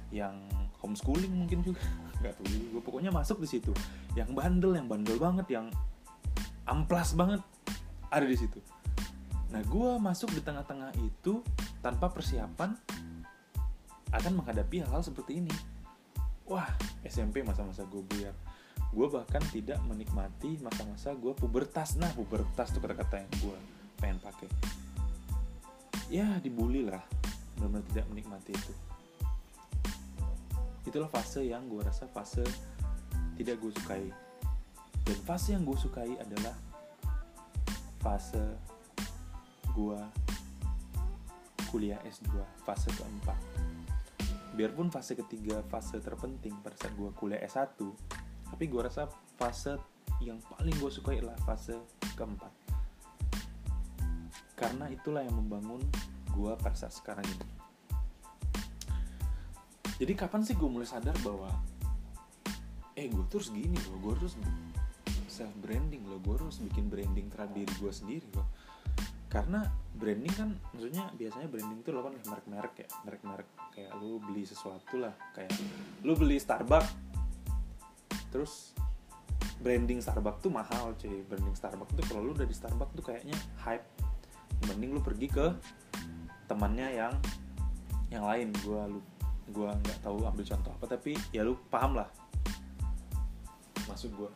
yang 0.09 0.49
homeschooling 0.81 1.29
mungkin 1.29 1.61
juga. 1.61 1.83
Nggak 2.23 2.41
tahu 2.41 2.47
gue 2.73 2.81
pokoknya 2.81 3.11
masuk 3.13 3.43
di 3.43 3.47
situ. 3.51 3.75
Yang 4.17 4.33
bandel 4.33 4.73
yang 4.79 4.87
bandel 4.89 5.19
banget 5.21 5.47
yang 5.51 5.67
amplas 6.65 7.13
banget 7.13 7.43
ada 8.09 8.25
di 8.25 8.33
situ. 8.39 8.57
Nah 9.51 9.61
gue 9.61 9.89
masuk 9.99 10.31
di 10.31 10.41
tengah-tengah 10.41 10.95
itu 11.03 11.43
tanpa 11.85 12.09
persiapan 12.09 12.73
akan 14.09 14.33
menghadapi 14.41 14.81
hal-hal 14.81 15.05
seperti 15.05 15.45
ini. 15.45 15.53
Wah 16.49 16.65
SMP 17.05 17.45
masa-masa 17.45 17.85
gue 17.85 18.01
biar 18.01 18.33
gue 18.89 19.07
bahkan 19.11 19.43
tidak 19.53 19.77
menikmati 19.85 20.57
masa-masa 20.65 21.13
gue 21.13 21.29
pubertas. 21.37 21.93
Nah 22.01 22.09
pubertas 22.17 22.73
tuh 22.73 22.81
kata-kata 22.81 23.21
yang 23.21 23.33
gue 23.37 23.57
pengen 24.01 24.17
pakai. 24.17 24.49
Ya 26.09 26.25
dibully 26.41 26.89
lah. 26.89 27.05
Benar 27.61 27.85
tidak 27.93 28.09
menikmati 28.09 28.57
itu. 28.57 28.73
Itulah 30.89 31.09
fase 31.13 31.45
yang 31.45 31.69
gue 31.69 31.85
rasa 31.85 32.09
fase 32.09 32.41
tidak 33.37 33.61
gue 33.61 33.69
sukai. 33.77 34.09
Dan 35.05 35.17
fase 35.21 35.53
yang 35.53 35.61
gue 35.61 35.77
sukai 35.77 36.17
adalah 36.17 36.57
fase 38.01 38.57
gue 39.77 40.24
kuliah 41.69 41.99
S2 42.05 42.31
fase 42.63 42.89
keempat. 42.93 43.37
Biarpun 44.55 44.87
fase 44.87 45.19
ketiga 45.19 45.59
fase 45.67 45.99
terpenting 45.99 46.55
pada 46.63 46.75
saat 46.79 46.95
gue 46.95 47.09
kuliah 47.17 47.43
S1 47.43 47.75
tapi 48.45 48.71
gue 48.71 48.81
rasa 48.81 49.09
fase 49.35 49.75
yang 50.23 50.39
paling 50.47 50.75
gue 50.79 50.91
sukai 50.91 51.19
adalah 51.19 51.35
fase 51.43 51.75
keempat. 52.15 52.53
Karena 54.55 54.87
itulah 54.87 55.25
yang 55.25 55.35
membangun 55.35 55.83
gue 56.31 56.51
pada 56.55 56.77
saat 56.77 56.95
sekarang 56.95 57.27
ini. 57.27 57.47
Jadi 59.95 60.13
kapan 60.15 60.43
sih 60.43 60.55
gue 60.55 60.67
mulai 60.67 60.87
sadar 60.87 61.15
bahwa 61.23 61.51
eh 62.95 63.11
gue 63.11 63.25
terus 63.27 63.51
gini 63.51 63.75
loh 63.91 63.99
gue 63.99 64.13
terus 64.23 64.39
self 65.27 65.51
branding 65.59 66.07
loh 66.07 66.19
gue 66.23 66.31
harus 66.31 66.63
bikin 66.63 66.87
branding 66.87 67.27
terhadap 67.27 67.51
diri 67.51 67.73
gue 67.75 67.91
sendiri 67.91 68.27
loh 68.39 68.47
karena 69.35 69.67
branding 69.99 70.31
kan 70.31 70.49
maksudnya 70.71 71.11
biasanya 71.19 71.51
branding 71.51 71.83
itu 71.83 71.91
lo 71.91 72.07
kan 72.07 72.15
merek-merek 72.23 72.73
ya. 72.79 72.87
Merek-merek 73.03 73.47
kayak 73.75 73.91
lu 73.99 74.15
beli 74.23 74.47
sesuatu 74.47 74.95
lah. 74.95 75.11
Kayak 75.35 75.51
lu 76.07 76.15
beli 76.15 76.39
Starbucks 76.39 76.95
terus 78.31 78.71
branding 79.59 79.99
Starbucks 79.99 80.39
tuh 80.39 80.55
mahal 80.55 80.95
cuy. 80.95 81.19
Branding 81.27 81.51
Starbucks 81.51 81.91
tuh 81.99 82.03
kalau 82.07 82.21
lu 82.23 82.31
udah 82.31 82.47
di 82.47 82.55
Starbucks 82.55 82.95
tuh 82.95 83.03
kayaknya 83.03 83.35
hype. 83.59 83.83
Mending 84.71 84.95
lu 84.95 85.03
pergi 85.03 85.27
ke 85.27 85.51
temannya 86.47 86.95
yang 86.95 87.13
yang 88.15 88.23
lain. 88.23 88.55
Gua 88.63 88.87
lu 88.87 89.03
gua 89.51 89.75
nggak 89.83 89.99
tahu 89.99 90.23
ambil 90.23 90.47
contoh 90.47 90.71
apa 90.79 90.95
tapi 90.95 91.19
ya 91.35 91.43
lu 91.43 91.59
paham 91.67 91.99
lah. 91.99 92.07
Maksud 93.83 94.15
gua. 94.15 94.31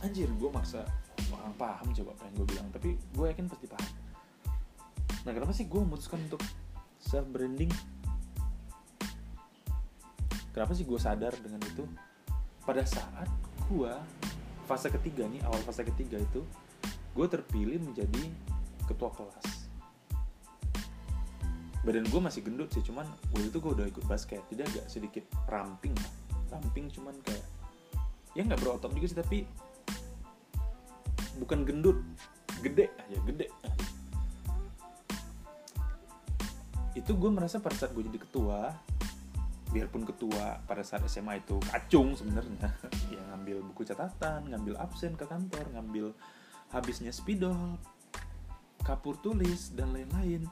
Anjir 0.00 0.32
gua 0.40 0.56
maksa 0.56 0.88
orang 1.32 1.52
paham 1.60 1.86
coba 1.92 2.12
yang 2.22 2.34
gue 2.38 2.46
bilang 2.54 2.68
tapi 2.70 2.90
gue 2.94 3.26
yakin 3.26 3.46
pasti 3.50 3.66
paham 3.66 4.05
nah 5.26 5.34
kenapa 5.34 5.50
sih 5.50 5.66
gue 5.66 5.80
memutuskan 5.82 6.22
untuk 6.30 6.38
self 7.02 7.26
branding 7.26 7.68
kenapa 10.56 10.72
sih 10.72 10.88
gue 10.88 10.96
sadar 10.96 11.36
dengan 11.36 11.60
itu? 11.68 11.84
Pada 12.64 12.80
saat 12.88 13.28
gue 13.68 13.92
fase 14.64 14.88
ketiga 14.88 15.28
nih 15.28 15.44
awal 15.44 15.60
fase 15.68 15.84
ketiga 15.84 16.16
itu 16.16 16.40
gue 17.12 17.26
terpilih 17.28 17.76
menjadi 17.84 18.32
ketua 18.88 19.12
kelas. 19.12 19.68
Badan 21.84 22.08
gue 22.08 22.20
masih 22.24 22.40
gendut 22.40 22.72
sih 22.72 22.82
cuman 22.82 23.04
waktu 23.36 23.52
itu 23.52 23.58
gue 23.60 23.72
udah 23.76 23.86
ikut 23.86 24.04
basket 24.08 24.42
jadi 24.48 24.64
agak 24.64 24.86
sedikit 24.90 25.22
ramping 25.46 25.94
ramping 26.50 26.90
cuman 26.90 27.14
kayak 27.22 27.46
ya 28.34 28.42
nggak 28.42 28.58
berotot 28.58 28.90
juga 28.90 29.06
sih 29.06 29.18
tapi 29.22 29.38
bukan 31.38 31.62
gendut 31.62 32.00
gede 32.58 32.90
aja 32.96 33.16
gede 33.28 33.46
itu 36.96 37.12
gue 37.12 37.30
merasa 37.30 37.60
pada 37.60 37.76
saat 37.76 37.92
gue 37.92 38.02
jadi 38.08 38.16
ketua 38.16 38.72
biarpun 39.70 40.08
ketua 40.08 40.64
pada 40.64 40.80
saat 40.80 41.04
SMA 41.04 41.44
itu 41.44 41.60
kacung 41.68 42.16
sebenarnya 42.16 42.72
ya 43.12 43.20
ngambil 43.34 43.60
buku 43.70 43.84
catatan 43.84 44.48
ngambil 44.48 44.80
absen 44.80 45.12
ke 45.12 45.28
kantor 45.28 45.68
ngambil 45.76 46.16
habisnya 46.72 47.12
spidol 47.12 47.76
kapur 48.86 49.18
tulis 49.18 49.74
dan 49.74 49.90
lain-lain. 49.90 50.46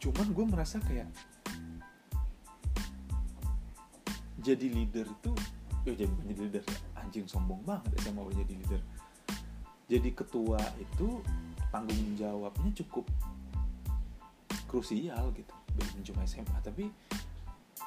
Cuman 0.00 0.32
gue 0.32 0.44
merasa 0.48 0.80
kayak 0.80 1.12
jadi 4.40 4.66
leader 4.72 5.04
itu 5.04 5.32
ya 5.84 5.92
jadi 5.92 6.12
jadi 6.32 6.40
leader 6.40 6.64
anjing 6.96 7.28
sombong 7.28 7.60
banget 7.68 7.92
SMA 8.00 8.20
gue 8.24 8.36
jadi 8.40 8.54
leader. 8.64 8.82
Jadi 9.86 10.08
ketua 10.16 10.58
itu 10.80 11.20
tanggung 11.68 12.16
jawabnya 12.16 12.72
cukup 12.80 13.04
krusial 14.66 15.32
gitu 15.32 15.54
bukan 15.76 16.02
cuma 16.02 16.22
SMA 16.26 16.58
tapi 16.60 16.90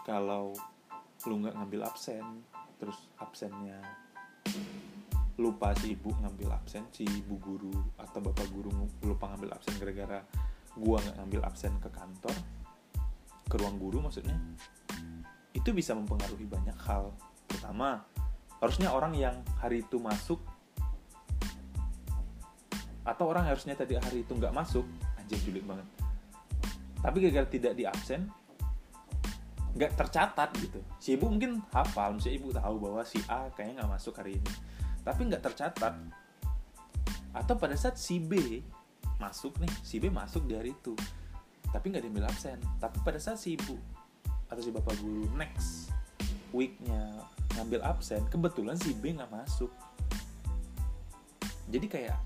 kalau 0.08 0.56
lu 1.28 1.36
nggak 1.44 1.56
ngambil 1.56 1.86
absen 1.86 2.24
terus 2.80 2.98
absennya 3.20 3.80
lupa 5.40 5.72
si 5.80 5.96
ibu 5.96 6.12
ngambil 6.20 6.52
absen 6.56 6.84
si 6.92 7.08
ibu 7.08 7.40
guru 7.40 7.72
atau 7.96 8.20
bapak 8.20 8.48
guru 8.52 8.72
lupa 9.04 9.32
ngambil 9.32 9.56
absen 9.56 9.76
gara-gara 9.80 10.20
gua 10.76 11.00
nggak 11.04 11.16
ngambil 11.20 11.42
absen 11.48 11.74
ke 11.80 11.90
kantor 11.92 12.36
ke 13.50 13.56
ruang 13.58 13.82
guru 13.82 14.04
maksudnya 14.04 14.36
itu 15.60 15.70
bisa 15.74 15.98
mempengaruhi 15.98 16.46
banyak 16.46 16.78
hal. 16.86 17.12
Pertama 17.50 18.06
harusnya 18.62 18.94
orang 18.94 19.18
yang 19.18 19.36
hari 19.58 19.82
itu 19.82 19.98
masuk 19.98 20.38
atau 23.08 23.26
orang 23.26 23.50
harusnya 23.50 23.74
tadi 23.74 23.98
hari 23.98 24.22
itu 24.22 24.36
nggak 24.36 24.54
masuk 24.54 24.86
anjir 25.18 25.40
julid 25.42 25.66
banget 25.66 25.88
tapi 27.00 27.18
gagal 27.24 27.48
tidak 27.48 27.74
di 27.76 27.84
absen 27.88 28.28
nggak 29.70 29.96
tercatat 29.96 30.50
gitu. 30.60 30.82
Si 30.98 31.16
ibu 31.16 31.30
mungkin 31.30 31.64
hafal 31.72 32.18
misalnya 32.18 32.36
ibu 32.42 32.50
tahu 32.52 32.76
bahwa 32.82 33.02
si 33.06 33.22
A 33.30 33.48
kayaknya 33.54 33.84
nggak 33.84 33.92
masuk 33.96 34.14
hari 34.20 34.36
ini 34.42 34.54
tapi 35.06 35.22
nggak 35.30 35.44
tercatat. 35.46 35.94
Atau 37.30 37.56
pada 37.62 37.78
saat 37.78 37.96
si 37.96 38.18
B 38.18 38.60
masuk 39.22 39.56
nih 39.62 39.72
si 39.86 40.02
B 40.02 40.10
masuk 40.10 40.50
di 40.50 40.58
hari 40.58 40.74
itu 40.74 40.98
tapi 41.70 41.94
nggak 41.94 42.04
diambil 42.04 42.28
absen. 42.28 42.60
Tapi 42.82 42.98
pada 43.06 43.22
saat 43.22 43.40
si 43.40 43.56
ibu 43.56 43.78
atau 44.50 44.62
si 44.66 44.74
bapak 44.74 44.98
guru 45.00 45.30
next 45.38 45.94
weeknya 46.50 47.22
ngambil 47.54 47.86
absen 47.86 48.26
kebetulan 48.34 48.76
si 48.76 48.92
B 48.98 49.14
nggak 49.14 49.30
masuk. 49.30 49.70
Jadi 51.70 51.86
kayak 51.86 52.18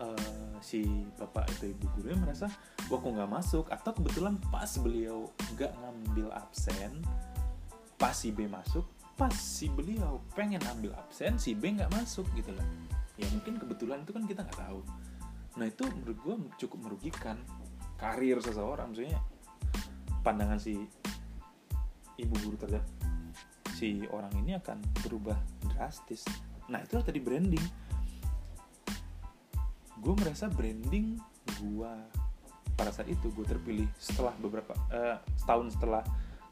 uh, 0.00 0.56
si 0.64 0.88
bapak 1.20 1.44
itu 1.52 1.76
ibu 1.76 1.84
gurunya 1.92 2.16
merasa 2.16 2.48
wah 2.90 2.98
kok 3.00 3.12
nggak 3.12 3.32
masuk. 3.32 3.64
Atau 3.72 3.92
kebetulan 3.96 4.36
pas 4.52 4.70
beliau 4.80 5.30
nggak 5.56 5.72
ngambil 5.72 6.28
absen 6.34 7.04
pas 7.94 8.12
si 8.12 8.34
B 8.34 8.50
masuk 8.50 8.84
pas 9.14 9.30
si 9.30 9.70
beliau 9.70 10.18
pengen 10.34 10.58
ambil 10.74 10.90
absen 10.98 11.38
si 11.38 11.54
B 11.54 11.70
nggak 11.70 11.90
masuk 11.94 12.26
gitu 12.34 12.50
loh. 12.50 12.66
Ya 13.14 13.30
mungkin 13.30 13.62
kebetulan 13.62 14.02
itu 14.02 14.10
kan 14.10 14.26
kita 14.26 14.42
nggak 14.42 14.58
tahu. 14.58 14.82
Nah 15.54 15.66
itu 15.70 15.86
menurut 15.86 16.18
gue 16.18 16.34
cukup 16.66 16.78
merugikan 16.82 17.38
karir 17.94 18.42
seseorang. 18.42 18.90
Maksudnya 18.90 19.22
pandangan 20.26 20.58
si 20.58 20.74
ibu 22.18 22.34
guru 22.42 22.58
terhadap 22.58 22.82
si 23.78 24.02
orang 24.10 24.34
ini 24.42 24.58
akan 24.58 24.82
berubah 25.06 25.38
drastis. 25.74 26.26
Nah 26.66 26.82
itu 26.82 26.98
tadi 26.98 27.22
branding. 27.22 27.66
Gue 30.02 30.14
merasa 30.18 30.50
branding 30.50 31.22
gue 31.62 31.92
pada 32.74 32.90
saat 32.90 33.06
itu 33.06 33.30
gue 33.30 33.46
terpilih 33.46 33.88
setelah 33.96 34.34
beberapa 34.38 34.74
uh, 34.90 35.18
setahun 35.38 35.78
setelah 35.78 36.02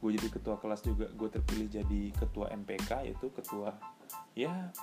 gue 0.02 0.10
jadi 0.18 0.28
ketua 0.34 0.58
kelas 0.58 0.82
juga 0.82 1.06
gue 1.10 1.28
terpilih 1.30 1.68
jadi 1.70 2.02
ketua 2.18 2.50
MPK 2.50 3.06
yaitu 3.06 3.30
ketua 3.30 3.78
ya 4.34 4.74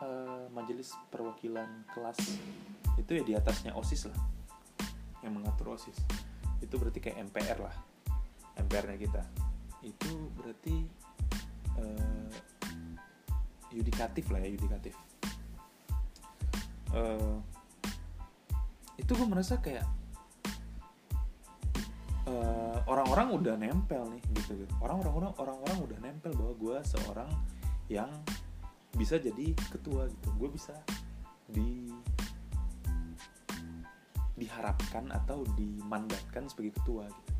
uh, 0.00 0.44
majelis 0.52 0.92
perwakilan 1.12 1.88
kelas. 1.92 2.18
Itu 3.00 3.16
ya 3.16 3.22
di 3.24 3.32
atasnya 3.36 3.72
osis 3.76 4.08
lah 4.08 4.18
yang 5.24 5.36
mengatur 5.36 5.76
osis. 5.76 5.96
Itu 6.60 6.76
berarti 6.76 7.00
kayak 7.00 7.32
MPR 7.32 7.58
lah 7.64 7.76
MPR-nya 8.60 8.98
kita. 9.00 9.22
Itu 9.80 10.32
berarti 10.36 10.76
uh, 11.80 12.28
yudikatif 13.72 14.28
lah 14.28 14.40
ya 14.42 14.48
yudikatif. 14.52 14.94
Uh, 16.90 17.38
itu 18.98 19.10
gue 19.14 19.28
merasa 19.28 19.56
kayak 19.62 19.86
eh, 22.30 22.78
orang-orang 22.86 23.28
udah 23.34 23.54
nempel 23.58 24.06
nih 24.14 24.22
gitu 24.38 24.62
gitu. 24.62 24.72
Orang-orang 24.78 25.34
orang-orang 25.34 25.78
udah 25.82 25.98
nempel 25.98 26.30
bahwa 26.38 26.54
gue 26.54 26.76
seorang 26.86 27.30
yang 27.90 28.10
bisa 28.94 29.18
jadi 29.18 29.52
ketua 29.74 30.06
gitu. 30.06 30.28
Gue 30.38 30.48
bisa 30.54 30.78
di 31.50 31.90
diharapkan 34.38 35.12
atau 35.12 35.44
dimandatkan 35.58 36.48
sebagai 36.48 36.78
ketua 36.80 37.04
gitu. 37.10 37.32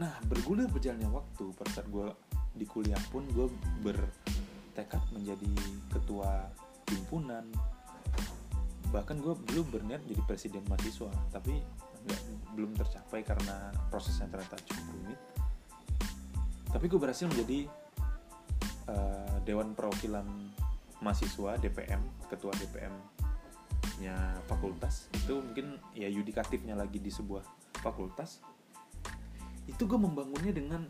Nah 0.00 0.18
bergulir 0.26 0.66
berjalannya 0.66 1.06
waktu 1.12 1.44
pada 1.54 1.70
saat 1.70 1.86
gue 1.92 2.10
di 2.58 2.66
kuliah 2.66 2.98
pun 3.10 3.22
gue 3.30 3.46
bertekad 3.82 5.02
menjadi 5.14 5.52
ketua 5.90 6.50
himpunan 6.90 7.46
bahkan 8.94 9.18
gue 9.18 9.34
belum 9.50 9.66
berniat 9.74 10.06
jadi 10.06 10.22
presiden 10.22 10.62
mahasiswa 10.70 11.10
tapi 11.34 11.58
nggak 12.04 12.22
belum 12.54 12.72
tercapai 12.78 13.20
karena 13.26 13.72
prosesnya 13.90 14.30
ternyata 14.30 14.56
cukup 14.62 14.86
rumit. 14.94 15.20
Tapi 16.70 16.84
gue 16.90 16.98
berhasil 16.98 17.26
menjadi 17.30 17.70
uh, 18.90 19.36
dewan 19.46 19.72
perwakilan 19.72 20.26
mahasiswa 21.02 21.60
DPM 21.60 22.02
ketua 22.30 22.52
DPM 22.56 22.94
nya 24.02 24.16
fakultas. 24.50 25.06
Itu 25.14 25.38
mungkin 25.38 25.78
ya 25.94 26.10
yudikatifnya 26.10 26.74
lagi 26.74 26.98
di 26.98 27.10
sebuah 27.12 27.44
fakultas. 27.78 28.42
Itu 29.70 29.86
gue 29.86 29.98
membangunnya 29.98 30.50
dengan 30.50 30.82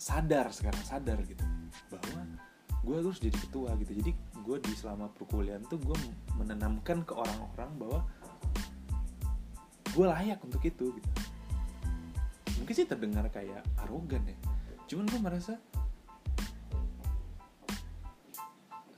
sadar 0.00 0.48
sekarang 0.50 0.80
sadar 0.82 1.20
gitu 1.28 1.44
bahwa 1.92 2.24
gue 2.80 2.94
harus 2.96 3.20
jadi 3.20 3.36
ketua 3.36 3.76
gitu. 3.76 3.92
Jadi 4.00 4.12
gue 4.40 4.56
di 4.64 4.72
selama 4.72 5.12
perkuliahan 5.12 5.62
tuh 5.68 5.76
gue 5.76 5.96
menanamkan 6.40 7.04
ke 7.04 7.12
orang-orang 7.12 7.70
bahwa 7.76 8.00
gue 9.90 10.06
layak 10.06 10.38
untuk 10.46 10.62
itu 10.62 10.94
gitu. 10.94 11.10
Mungkin 12.62 12.74
sih 12.76 12.86
terdengar 12.86 13.26
kayak 13.32 13.64
arogan 13.86 14.22
ya. 14.28 14.38
Cuman 14.86 15.06
gue 15.08 15.20
merasa 15.22 15.54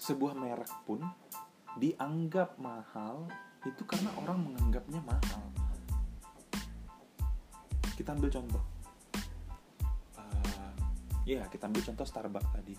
sebuah 0.02 0.35
merek 0.35 0.72
pun 0.83 0.98
dianggap 1.78 2.59
mahal 2.59 3.31
itu 3.62 3.83
karena 3.87 4.11
orang 4.18 4.42
menganggapnya 4.42 5.00
mahal. 5.07 5.44
Kita 7.94 8.18
ambil 8.18 8.28
contoh. 8.28 8.64
Ya 11.22 11.46
kita 11.46 11.70
ambil 11.70 11.87
contoh 11.87 12.02
Starbucks 12.02 12.50
tadi. 12.50 12.74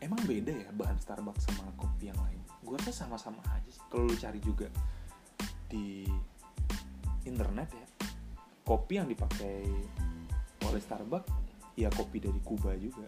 Emang 0.00 0.24
beda 0.24 0.56
ya 0.56 0.72
bahan 0.72 0.96
Starbucks 0.96 1.52
sama 1.52 1.68
kopi 1.76 2.08
yang 2.08 2.16
lain? 2.16 2.40
Gue 2.64 2.80
rasa 2.80 3.04
sama-sama 3.04 3.44
aja 3.52 3.68
sih. 3.68 3.84
Kalau 3.92 4.08
lu 4.08 4.16
cari 4.16 4.40
juga 4.40 4.72
di 5.68 6.08
internet 7.24 7.68
ya. 7.72 7.86
Kopi 8.64 8.96
yang 8.96 9.08
dipakai 9.08 9.64
oleh 10.64 10.80
Starbucks 10.80 11.28
ya 11.74 11.90
kopi 11.90 12.22
dari 12.22 12.40
Kuba 12.40 12.72
juga. 12.78 13.06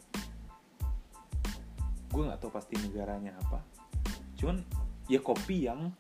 Gue 2.11 2.23
nggak 2.27 2.41
tahu 2.43 2.51
pasti 2.53 2.75
negaranya 2.81 3.37
apa. 3.41 3.63
Cuman 4.37 4.61
ya 5.07 5.23
kopi 5.23 5.71
yang 5.71 5.91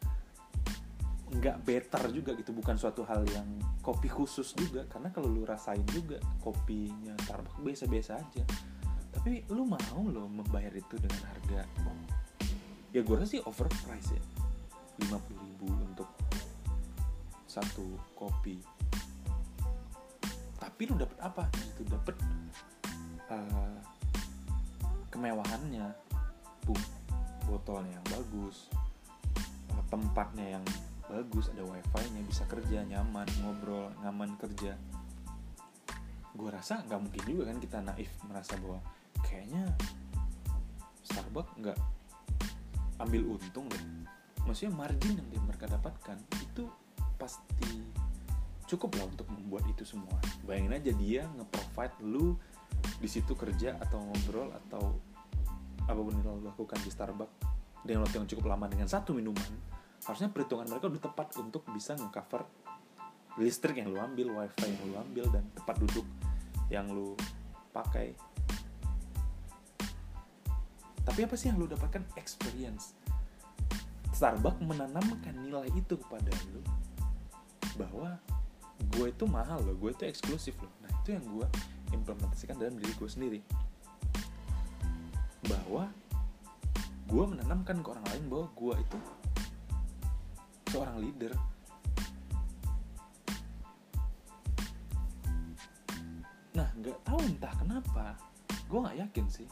nggak 1.26 1.56
better 1.62 2.02
juga 2.12 2.34
gitu. 2.36 2.52
Bukan 2.52 2.76
suatu 2.76 3.02
hal 3.06 3.24
yang 3.30 3.46
kopi 3.80 4.10
khusus 4.10 4.52
juga. 4.54 4.84
Karena 4.90 5.08
kalau 5.14 5.30
lu 5.30 5.46
rasain 5.46 5.82
juga 5.88 6.20
kopinya 6.42 7.14
Starbucks 7.24 7.62
biasa-biasa 7.62 8.12
aja. 8.18 8.44
Tapi 9.16 9.48
lu 9.48 9.64
mau 9.64 10.02
lo 10.04 10.28
membayar 10.28 10.74
itu 10.74 11.00
dengan 11.00 11.22
harga. 11.24 11.64
Ya 12.92 13.00
gue 13.04 13.16
rasa 13.16 13.38
sih 13.38 13.42
overprice 13.44 14.16
ya. 14.16 14.22
50 14.96 15.12
ribu. 15.12 15.45
untuk 15.45 15.45
satu 17.56 17.96
kopi. 18.12 18.60
Tapi 20.60 20.80
lu 20.92 20.94
dapet 21.00 21.16
apa? 21.24 21.48
Itu 21.72 21.88
dapet 21.88 22.16
uh, 23.32 23.80
kemewahannya 25.08 25.88
bum 26.68 26.76
botolnya 27.48 27.96
yang 27.96 28.06
bagus 28.10 28.68
uh, 29.72 29.84
tempatnya 29.88 30.58
yang 30.58 30.64
bagus 31.06 31.46
ada 31.54 31.62
wifi 31.62 32.04
nya 32.10 32.22
bisa 32.26 32.42
kerja 32.50 32.82
nyaman 32.84 33.24
ngobrol 33.40 33.88
nyaman 34.04 34.36
kerja. 34.36 34.76
Gue 36.36 36.52
rasa 36.52 36.84
nggak 36.84 37.00
mungkin 37.00 37.22
juga 37.24 37.42
kan 37.48 37.58
kita 37.62 37.78
naif 37.80 38.10
merasa 38.28 38.58
bahwa 38.60 38.82
kayaknya 39.24 39.64
Starbucks 41.06 41.56
nggak 41.56 41.78
ambil 43.00 43.22
untung 43.38 43.70
deh. 43.72 43.84
Maksudnya 44.44 44.74
margin 44.74 45.16
yang 45.32 45.46
mereka 45.46 45.70
dapatkan 45.70 46.18
itu 46.42 46.66
pasti 47.16 47.82
cukup 48.66 48.98
lah 48.98 49.06
untuk 49.08 49.26
membuat 49.30 49.64
itu 49.70 49.86
semua. 49.86 50.16
Bayangin 50.44 50.72
aja 50.76 50.92
dia 50.94 51.22
nge-provide 51.38 51.96
lu 52.02 52.36
di 53.00 53.08
situ 53.08 53.32
kerja 53.32 53.78
atau 53.80 54.02
ngobrol 54.02 54.50
atau 54.66 54.98
apa 55.86 56.00
pun 56.00 56.12
yang 56.18 56.26
lo 56.26 56.50
lakukan 56.50 56.78
di 56.82 56.90
Starbucks 56.90 57.34
dengan 57.86 58.02
waktu 58.02 58.18
yang 58.18 58.28
cukup 58.28 58.44
lama 58.50 58.66
dengan 58.66 58.90
satu 58.90 59.14
minuman 59.14 59.76
harusnya 60.02 60.30
perhitungan 60.30 60.66
mereka 60.66 60.90
udah 60.90 61.02
tepat 61.02 61.28
untuk 61.38 61.62
bisa 61.70 61.94
nge-cover 61.94 62.46
listrik 63.36 63.78
yang 63.78 63.92
lu 63.92 64.00
ambil, 64.00 64.32
wifi 64.42 64.64
yang 64.66 64.82
lu 64.86 64.96
ambil 64.96 65.24
dan 65.28 65.44
tempat 65.52 65.76
duduk 65.82 66.06
yang 66.72 66.88
lu 66.88 67.12
pakai. 67.70 68.16
Tapi 71.06 71.20
apa 71.22 71.34
sih 71.38 71.52
yang 71.52 71.60
lu 71.60 71.70
dapatkan? 71.70 72.02
Experience. 72.18 72.96
Starbucks 74.10 74.64
menanamkan 74.64 75.36
nilai 75.36 75.68
itu 75.76 76.00
kepada 76.00 76.32
lu 76.50 76.64
bahwa 77.76 78.16
gue 78.96 79.06
itu 79.12 79.24
mahal 79.28 79.60
loh 79.60 79.76
gue 79.76 79.90
itu 79.92 80.04
eksklusif 80.08 80.56
loh. 80.60 80.72
Nah 80.84 80.90
itu 81.04 81.16
yang 81.16 81.24
gue 81.28 81.46
implementasikan 81.92 82.56
dalam 82.56 82.76
diri 82.80 82.92
gue 82.96 83.08
sendiri. 83.08 83.40
Bahwa 85.46 85.88
gue 87.06 87.24
menanamkan 87.24 87.84
ke 87.84 87.88
orang 87.92 88.06
lain 88.10 88.24
bahwa 88.26 88.46
gue 88.56 88.74
itu 88.80 88.98
seorang 90.72 90.96
leader. 90.98 91.32
Nah 96.56 96.68
nggak 96.80 96.98
tahu 97.04 97.18
entah 97.24 97.54
kenapa 97.60 98.16
gue 98.66 98.78
nggak 98.82 98.98
yakin 99.06 99.26
sih 99.30 99.48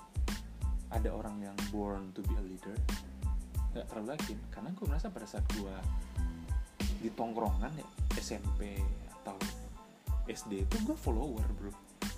ada 0.90 1.10
orang 1.10 1.38
yang 1.42 1.56
born 1.70 2.10
to 2.16 2.24
be 2.24 2.34
a 2.34 2.44
leader. 2.44 2.76
Nggak 3.76 3.86
terlalu 3.92 4.08
yakin 4.16 4.38
karena 4.50 4.70
gue 4.72 4.86
merasa 4.88 5.06
pada 5.12 5.26
saat 5.28 5.46
gue 5.54 5.76
di 7.04 7.12
tongkrongan 7.12 7.68
ya 7.76 8.03
SMP 8.24 8.80
atau 9.20 9.36
SD 10.24 10.64
itu 10.64 10.76
gue 10.88 10.96
follower 10.96 11.44
bro. 11.60 11.68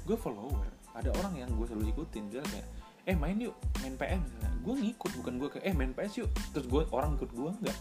Gue 0.07 0.15
follower. 0.15 0.71
Ada 0.95 1.11
orang 1.19 1.35
yang 1.43 1.51
gue 1.59 1.67
selalu 1.67 1.91
ikutin 1.91 2.31
dia 2.31 2.47
kayak 2.47 2.67
eh 3.07 3.15
main 3.19 3.35
yuk 3.39 3.55
main 3.83 3.95
nah, 4.43 4.55
gue 4.63 4.75
ngikut 4.75 5.11
bukan 5.19 5.35
gue 5.43 5.49
kayak 5.51 5.67
eh 5.67 5.75
main 5.75 5.91
PS 5.91 6.23
yuk. 6.23 6.31
Terus 6.55 6.67
gue 6.71 6.83
orang 6.95 7.19
ikut 7.19 7.35
gue 7.35 7.51
nggak 7.67 7.79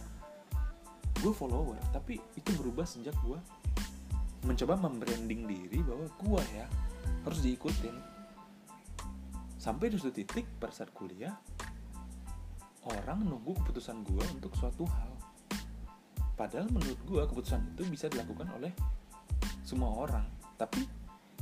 gue 1.21 1.31
follower 1.31 1.77
tapi 1.93 2.17
itu 2.33 2.49
berubah 2.57 2.83
sejak 2.83 3.13
gue 3.21 3.38
mencoba 4.45 4.73
membranding 4.77 5.45
diri 5.45 5.85
bahwa 5.85 6.09
gue 6.09 6.41
ya 6.57 6.65
harus 7.29 7.39
diikutin. 7.45 7.93
Sampai 9.61 9.93
di 9.93 10.01
suatu 10.01 10.17
titik 10.17 10.49
pada 10.57 10.73
saat 10.73 10.89
kuliah 10.89 11.33
orang 12.85 13.25
nunggu 13.25 13.53
keputusan 13.61 14.01
gue 14.05 14.25
untuk 14.33 14.53
suatu 14.57 14.85
hal 14.85 15.14
Padahal 16.36 16.67
menurut 16.67 17.00
gue 17.08 17.24
keputusan 17.32 17.63
itu 17.76 17.84
bisa 17.88 18.12
dilakukan 18.12 18.52
oleh 18.60 18.76
semua 19.63 19.95
orang. 20.04 20.28
Tapi 20.60 20.84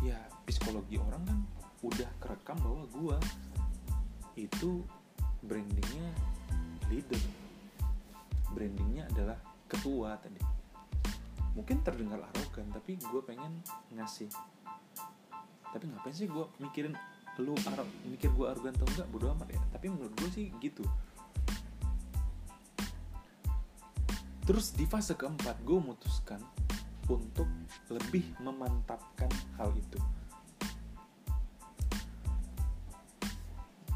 ya 0.06 0.18
psikologi 0.46 1.02
orang 1.02 1.26
kan 1.26 1.38
udah 1.82 2.10
kerekam 2.22 2.58
bahwa 2.62 2.86
gue 2.94 3.18
itu 4.38 4.86
brandingnya 5.42 6.10
leader. 6.94 7.22
Brandingnya 8.54 9.10
adalah 9.10 9.38
ketua 9.66 10.14
tadi. 10.22 10.40
Mungkin 11.58 11.82
terdengar 11.82 12.22
arogan 12.22 12.70
tapi 12.70 13.02
gue 13.02 13.22
pengen 13.26 13.66
ngasih. 13.98 14.30
Tapi 15.74 15.84
ngapain 15.90 16.14
sih 16.14 16.30
gue 16.30 16.46
mikirin 16.62 16.94
lu 17.42 17.58
mikir 18.06 18.30
gue 18.30 18.46
arogan 18.46 18.78
atau 18.78 18.86
enggak? 18.94 19.08
Bodo 19.10 19.34
amat 19.34 19.50
ya. 19.50 19.62
Tapi 19.74 19.90
menurut 19.90 20.14
gue 20.22 20.30
sih 20.30 20.54
gitu 20.62 20.86
terus 24.44 24.76
di 24.76 24.84
fase 24.84 25.16
keempat 25.16 25.64
gue 25.64 25.78
memutuskan 25.80 26.40
untuk 27.08 27.48
lebih 27.92 28.24
memantapkan 28.40 29.32
hal 29.60 29.72
itu. 29.76 30.00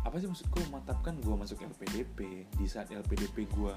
Apa 0.04 0.24
sih 0.24 0.28
maksudku 0.28 0.64
memantapkan? 0.72 1.20
Gue 1.20 1.36
masuk 1.36 1.60
LPDP 1.60 2.48
di 2.48 2.66
saat 2.68 2.88
LPDP 2.92 3.44
gue 3.52 3.74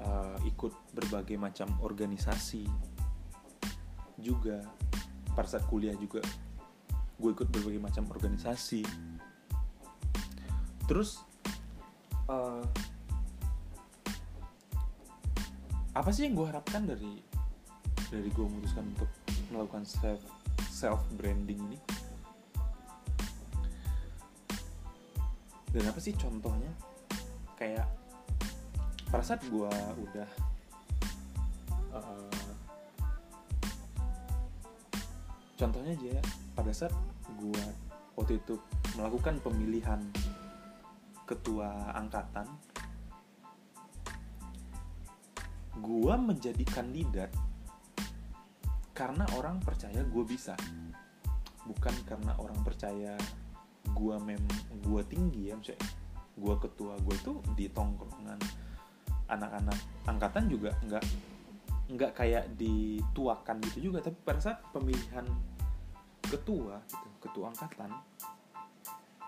uh, 0.00 0.36
ikut 0.44 0.72
berbagai 0.96 1.36
macam 1.36 1.68
organisasi 1.84 2.64
juga 4.20 4.64
pada 5.32 5.48
saat 5.48 5.64
kuliah 5.68 5.96
juga 5.96 6.20
gue 7.20 7.30
ikut 7.36 7.48
berbagai 7.52 7.80
macam 7.80 8.08
organisasi. 8.08 8.80
Terus 10.88 11.20
uh, 12.32 12.64
apa 15.90 16.10
sih 16.14 16.30
yang 16.30 16.38
gue 16.38 16.46
harapkan 16.46 16.86
dari 16.86 17.18
dari 18.10 18.28
gue 18.30 18.44
memutuskan 18.46 18.86
untuk 18.94 19.10
melakukan 19.50 19.82
self 19.82 20.22
self 20.70 21.02
branding 21.18 21.58
ini? 21.70 21.78
Dan 25.70 25.86
apa 25.86 25.98
sih 26.02 26.14
contohnya? 26.14 26.70
Kayak 27.58 27.86
pada 29.10 29.22
saat 29.26 29.42
gue 29.50 29.70
udah 30.06 30.30
uh, 31.94 32.50
contohnya 35.58 35.92
aja 35.98 36.08
ya, 36.18 36.22
pada 36.54 36.72
saat 36.72 36.94
gue 37.38 37.64
waktu 38.14 38.38
itu 38.38 38.54
melakukan 38.94 39.42
pemilihan 39.42 40.00
ketua 41.26 41.94
angkatan 41.94 42.46
gue 45.80 46.14
menjadi 46.16 46.64
kandidat 46.68 47.32
karena 48.92 49.24
orang 49.36 49.58
percaya 49.64 50.04
gue 50.04 50.24
bisa. 50.28 50.54
Bukan 51.64 51.94
karena 52.04 52.36
orang 52.40 52.60
percaya 52.60 53.16
gue 53.90 54.16
mem 54.20 54.44
gue 54.84 55.02
tinggi 55.08 55.50
ya 55.50 55.56
misalnya 55.56 55.82
gue 56.36 56.54
ketua 56.62 56.94
gue 57.00 57.16
tuh 57.24 57.42
di 57.58 57.66
tongkrongan 57.72 58.38
anak-anak 59.26 59.78
angkatan 60.06 60.46
juga 60.46 60.76
nggak 60.84 61.04
nggak 61.90 62.12
kayak 62.14 62.44
dituakan 62.54 63.56
gitu 63.72 63.90
juga. 63.90 64.04
Tapi 64.04 64.16
pada 64.20 64.40
saat 64.40 64.60
pemilihan 64.70 65.26
ketua 66.30 66.78
gitu 66.86 67.08
ketua 67.20 67.50
angkatan 67.50 67.90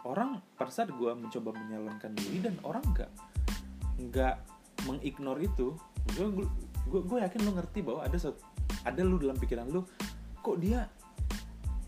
orang 0.03 0.39
pada 0.59 0.71
saat 0.71 0.91
gue 0.91 1.13
mencoba 1.15 1.55
menyalonkan 1.55 2.15
diri 2.15 2.43
dan 2.43 2.59
orang 2.67 2.83
nggak 2.95 3.11
nggak 4.03 4.37
mengignore 4.87 5.43
itu 5.47 5.75
gue 6.17 6.27
gue 6.89 7.01
gue 7.07 7.19
yakin 7.23 7.41
lo 7.47 7.51
ngerti 7.57 7.81
bahwa 7.81 8.01
ada 8.05 8.19
ada 8.83 9.01
lu 9.01 9.17
dalam 9.17 9.39
pikiran 9.39 9.71
lu 9.71 9.87
kok 10.43 10.59
dia 10.59 10.91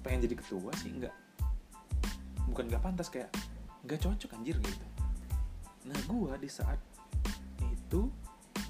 pengen 0.07 0.29
jadi 0.29 0.35
ketua 0.39 0.71
sih? 0.79 0.93
Nggak. 0.95 1.15
Bukan 2.53 2.65
nggak 2.71 2.83
pantas 2.85 3.09
kayak 3.11 3.33
nggak 3.83 3.99
cocok 4.01 4.31
anjir 4.37 4.57
gitu. 4.61 4.87
Nah 5.89 5.99
gue 6.07 6.33
di 6.39 6.49
saat 6.49 6.79
itu 7.65 8.09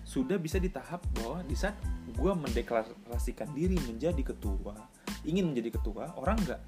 sudah 0.02 0.38
bisa 0.38 0.62
di 0.62 0.70
tahap 0.70 1.02
bahwa 1.18 1.42
di 1.42 1.58
saat 1.58 1.74
gue 2.14 2.32
mendeklarasikan 2.32 3.50
diri 3.50 3.74
menjadi 3.82 4.22
ketua 4.22 4.78
ingin 5.24 5.50
menjadi 5.50 5.80
ketua 5.80 6.12
orang 6.20 6.38
nggak 6.44 6.60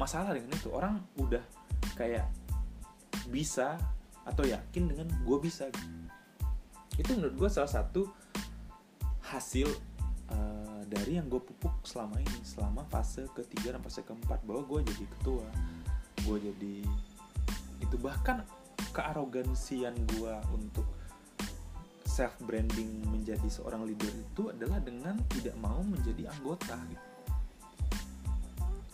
masalah 0.00 0.34
dengan 0.34 0.56
itu. 0.56 0.68
Orang 0.72 1.00
udah 1.20 1.42
kayak 1.94 2.26
bisa 3.28 3.76
atau 4.24 4.44
yakin 4.44 4.92
dengan 4.92 5.08
gue 5.24 5.38
bisa. 5.40 5.68
Itu 6.98 7.14
menurut 7.16 7.46
gue 7.46 7.50
salah 7.52 7.70
satu 7.70 8.08
hasil 9.28 9.68
uh, 10.32 10.82
dari 10.88 11.20
yang 11.20 11.28
gue 11.28 11.40
pupuk 11.40 11.84
selama 11.84 12.16
ini 12.20 12.40
selama 12.40 12.84
fase 12.88 13.28
ketiga 13.36 13.76
dan 13.76 13.80
fase 13.84 14.00
keempat 14.00 14.40
bahwa 14.48 14.64
gue 14.64 14.88
jadi 14.88 15.04
ketua 15.18 15.46
gue 16.24 16.36
jadi 16.50 16.76
itu 17.84 17.96
bahkan 18.00 18.42
kearogansian 18.92 19.94
gue 20.16 20.34
untuk 20.52 20.88
self 22.18 22.34
branding 22.42 23.06
menjadi 23.14 23.46
seorang 23.46 23.86
leader 23.86 24.10
itu 24.10 24.50
adalah 24.50 24.82
dengan 24.82 25.14
tidak 25.30 25.54
mau 25.62 25.78
menjadi 25.86 26.26
anggota 26.34 26.74
gitu. 26.90 27.06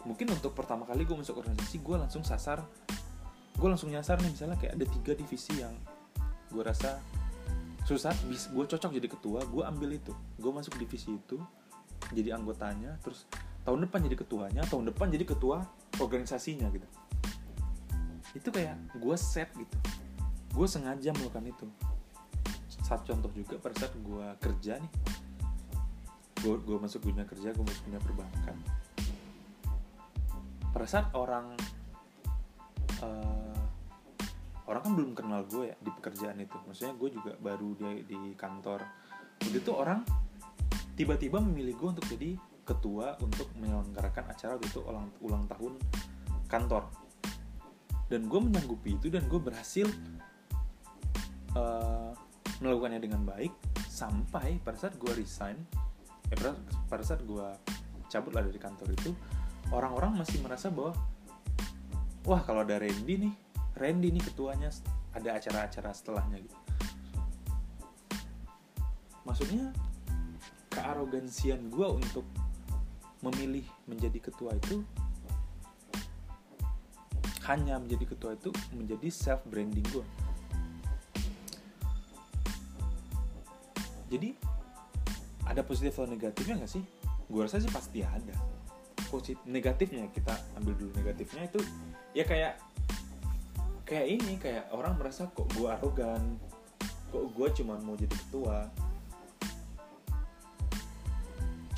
Mungkin 0.05 0.37
untuk 0.37 0.53
pertama 0.53 0.85
kali 0.85 1.09
gue 1.09 1.17
masuk 1.17 1.41
organisasi 1.41 1.81
gue 1.81 1.97
langsung 1.97 2.21
sasar, 2.21 2.61
gue 3.57 3.65
langsung 3.65 3.89
nyasar 3.89 4.21
nih 4.21 4.29
misalnya 4.29 4.61
kayak 4.61 4.77
ada 4.77 4.87
tiga 5.01 5.13
divisi 5.17 5.57
yang 5.57 5.73
gue 6.53 6.61
rasa 6.61 7.01
susah, 7.85 8.13
bis 8.29 8.49
gue 8.49 8.65
cocok 8.65 8.91
jadi 8.97 9.09
ketua, 9.09 9.45
gue 9.45 9.63
ambil 9.65 9.97
itu, 9.97 10.13
gue 10.41 10.53
masuk 10.53 10.77
divisi 10.81 11.17
itu, 11.21 11.37
jadi 12.17 12.37
anggotanya, 12.37 12.97
terus 13.05 13.29
tahun 13.65 13.89
depan 13.89 14.05
jadi 14.09 14.17
ketuanya, 14.17 14.63
tahun 14.69 14.93
depan 14.93 15.13
jadi 15.13 15.25
ketua 15.29 15.69
organisasinya 16.01 16.69
gitu. 16.73 16.89
Itu 18.35 18.49
kayak 18.51 18.99
gue 18.99 19.17
set 19.17 19.53
gitu. 19.55 19.77
Gue 20.57 20.67
sengaja 20.67 21.13
melakukan 21.13 21.45
itu. 21.47 21.67
Satu 22.85 23.15
contoh 23.15 23.31
juga 23.33 23.57
pada 23.61 23.77
saat 23.79 23.95
gue 23.97 24.27
kerja 24.41 24.77
nih 24.77 24.93
gue 26.45 26.61
gue 26.61 26.77
masuk 26.77 27.09
dunia 27.09 27.25
kerja 27.25 27.57
gue 27.57 27.65
masuk 27.65 27.83
dunia 27.89 28.01
perbankan. 28.05 28.57
Pada 30.77 30.85
saat 30.85 31.09
orang 31.17 31.57
uh, 33.01 33.54
orang 34.65 34.81
kan 34.81 34.93
belum 34.97 35.13
kenal 35.13 35.43
gue 35.45 35.73
ya 35.73 35.77
di 35.77 35.91
pekerjaan 35.93 36.41
itu. 36.41 36.57
Maksudnya 36.65 36.95
gue 36.97 37.09
juga 37.13 37.33
baru 37.41 37.77
di 37.77 38.05
di 38.09 38.21
kantor. 38.37 38.81
Begitu 39.41 39.71
orang 39.73 40.01
tiba-tiba 40.95 41.43
memilih 41.43 41.75
gue 41.77 41.89
untuk 41.99 42.07
jadi 42.09 42.39
ketua 42.65 43.21
untuk 43.21 43.51
menyelenggarakan 43.61 44.25
acara 44.33 44.57
itu 44.57 44.81
ulang 44.85 45.09
ulang 45.21 45.45
tahun 45.51 45.77
kantor. 46.49 46.89
Dan 48.09 48.29
gue 48.29 48.41
menyanggupi 48.41 48.97
itu 48.97 49.09
dan 49.13 49.25
gue 49.29 49.41
berhasil 49.41 49.89
uh, 51.57 52.13
melakukannya 52.61 53.01
dengan 53.01 53.25
baik 53.25 53.53
sampai 53.89 54.59
pada 54.63 54.77
saat 54.79 54.95
gue 54.99 55.13
resign 55.13 55.55
eh, 56.31 56.39
pada 56.89 57.05
saat 57.05 57.23
gue 57.23 57.47
cabut 58.11 58.33
lah 58.35 58.43
dari 58.47 58.59
kantor 58.59 58.89
itu 58.95 59.11
orang-orang 59.75 60.19
masih 60.23 60.39
merasa 60.43 60.71
bahwa 60.71 60.95
wah 62.27 62.41
kalau 62.43 62.63
ada 62.63 62.79
Randy 62.79 63.29
nih 63.29 63.35
Randy 63.75 64.15
nih 64.15 64.25
ketuanya 64.25 64.71
ada 65.15 65.39
acara-acara 65.39 65.91
setelahnya 65.91 66.39
gitu. 66.43 66.57
Maksudnya 69.25 69.73
kearogansian 70.71 71.71
gue 71.71 71.89
untuk 71.89 72.27
memilih 73.25 73.65
menjadi 73.89 74.31
ketua 74.31 74.53
itu 74.55 74.85
hanya 77.45 77.77
menjadi 77.77 78.05
ketua 78.09 78.37
itu 78.37 78.51
menjadi 78.73 79.09
self 79.13 79.45
branding 79.49 79.85
gue 79.93 80.05
jadi 84.15 84.31
ada 85.51 85.67
positif 85.67 85.99
atau 85.99 86.07
negatifnya 86.07 86.63
gak 86.63 86.71
sih? 86.71 86.85
Gue 87.27 87.43
rasa 87.45 87.59
sih 87.59 87.69
pasti 87.69 88.07
ada. 88.07 88.37
Positif 89.11 89.43
negatifnya 89.45 90.07
kita 90.15 90.35
ambil 90.55 90.79
dulu 90.79 90.91
negatifnya 90.95 91.51
itu 91.51 91.61
ya 92.15 92.23
kayak 92.23 92.63
kayak 93.85 94.07
ini 94.09 94.35
kayak 94.41 94.73
orang 94.73 94.97
merasa 94.97 95.29
kok 95.29 95.45
gue 95.53 95.69
arogan 95.69 96.41
kok 97.13 97.25
gue 97.31 97.49
cuma 97.63 97.79
mau 97.79 97.95
jadi 97.95 98.11
ketua. 98.11 98.67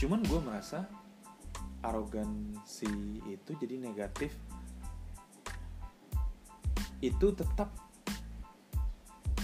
Cuman 0.01 0.25
gue 0.25 0.41
merasa 0.41 0.89
arogansi 1.85 3.21
itu 3.29 3.51
jadi 3.61 3.77
negatif. 3.77 4.33
Itu 7.05 7.37
tetap 7.37 7.69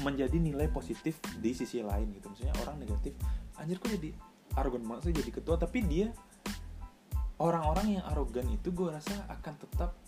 menjadi 0.01 0.41
nilai 0.41 0.73
positif 0.73 1.21
di 1.45 1.53
sisi 1.53 1.85
lain 1.85 2.09
gitu. 2.17 2.33
Misalnya 2.33 2.57
orang 2.65 2.81
negatif 2.81 3.13
anjir 3.61 3.77
kok 3.77 3.93
jadi 3.93 4.17
arogan 4.57 4.89
banget 4.89 5.13
sih 5.13 5.15
jadi 5.21 5.31
ketua? 5.35 5.61
Tapi 5.61 5.79
dia 5.85 6.09
orang-orang 7.37 8.01
yang 8.01 8.05
arogan 8.09 8.49
itu 8.49 8.73
gue 8.73 8.89
rasa 8.89 9.29
akan 9.29 9.55
tetap 9.61 10.02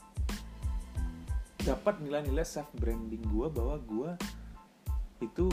dapat 1.65 1.97
nilai-nilai 2.05 2.45
self 2.45 2.69
branding 2.77 3.25
gue 3.25 3.49
bahwa 3.49 3.81
gue 3.81 4.11
itu 5.25 5.49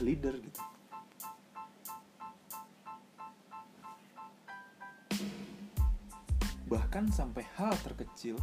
leader 0.00 0.32
gitu. 0.40 0.60
Bahkan 6.72 7.12
sampai 7.12 7.44
hal 7.60 7.76
terkecil 7.84 8.40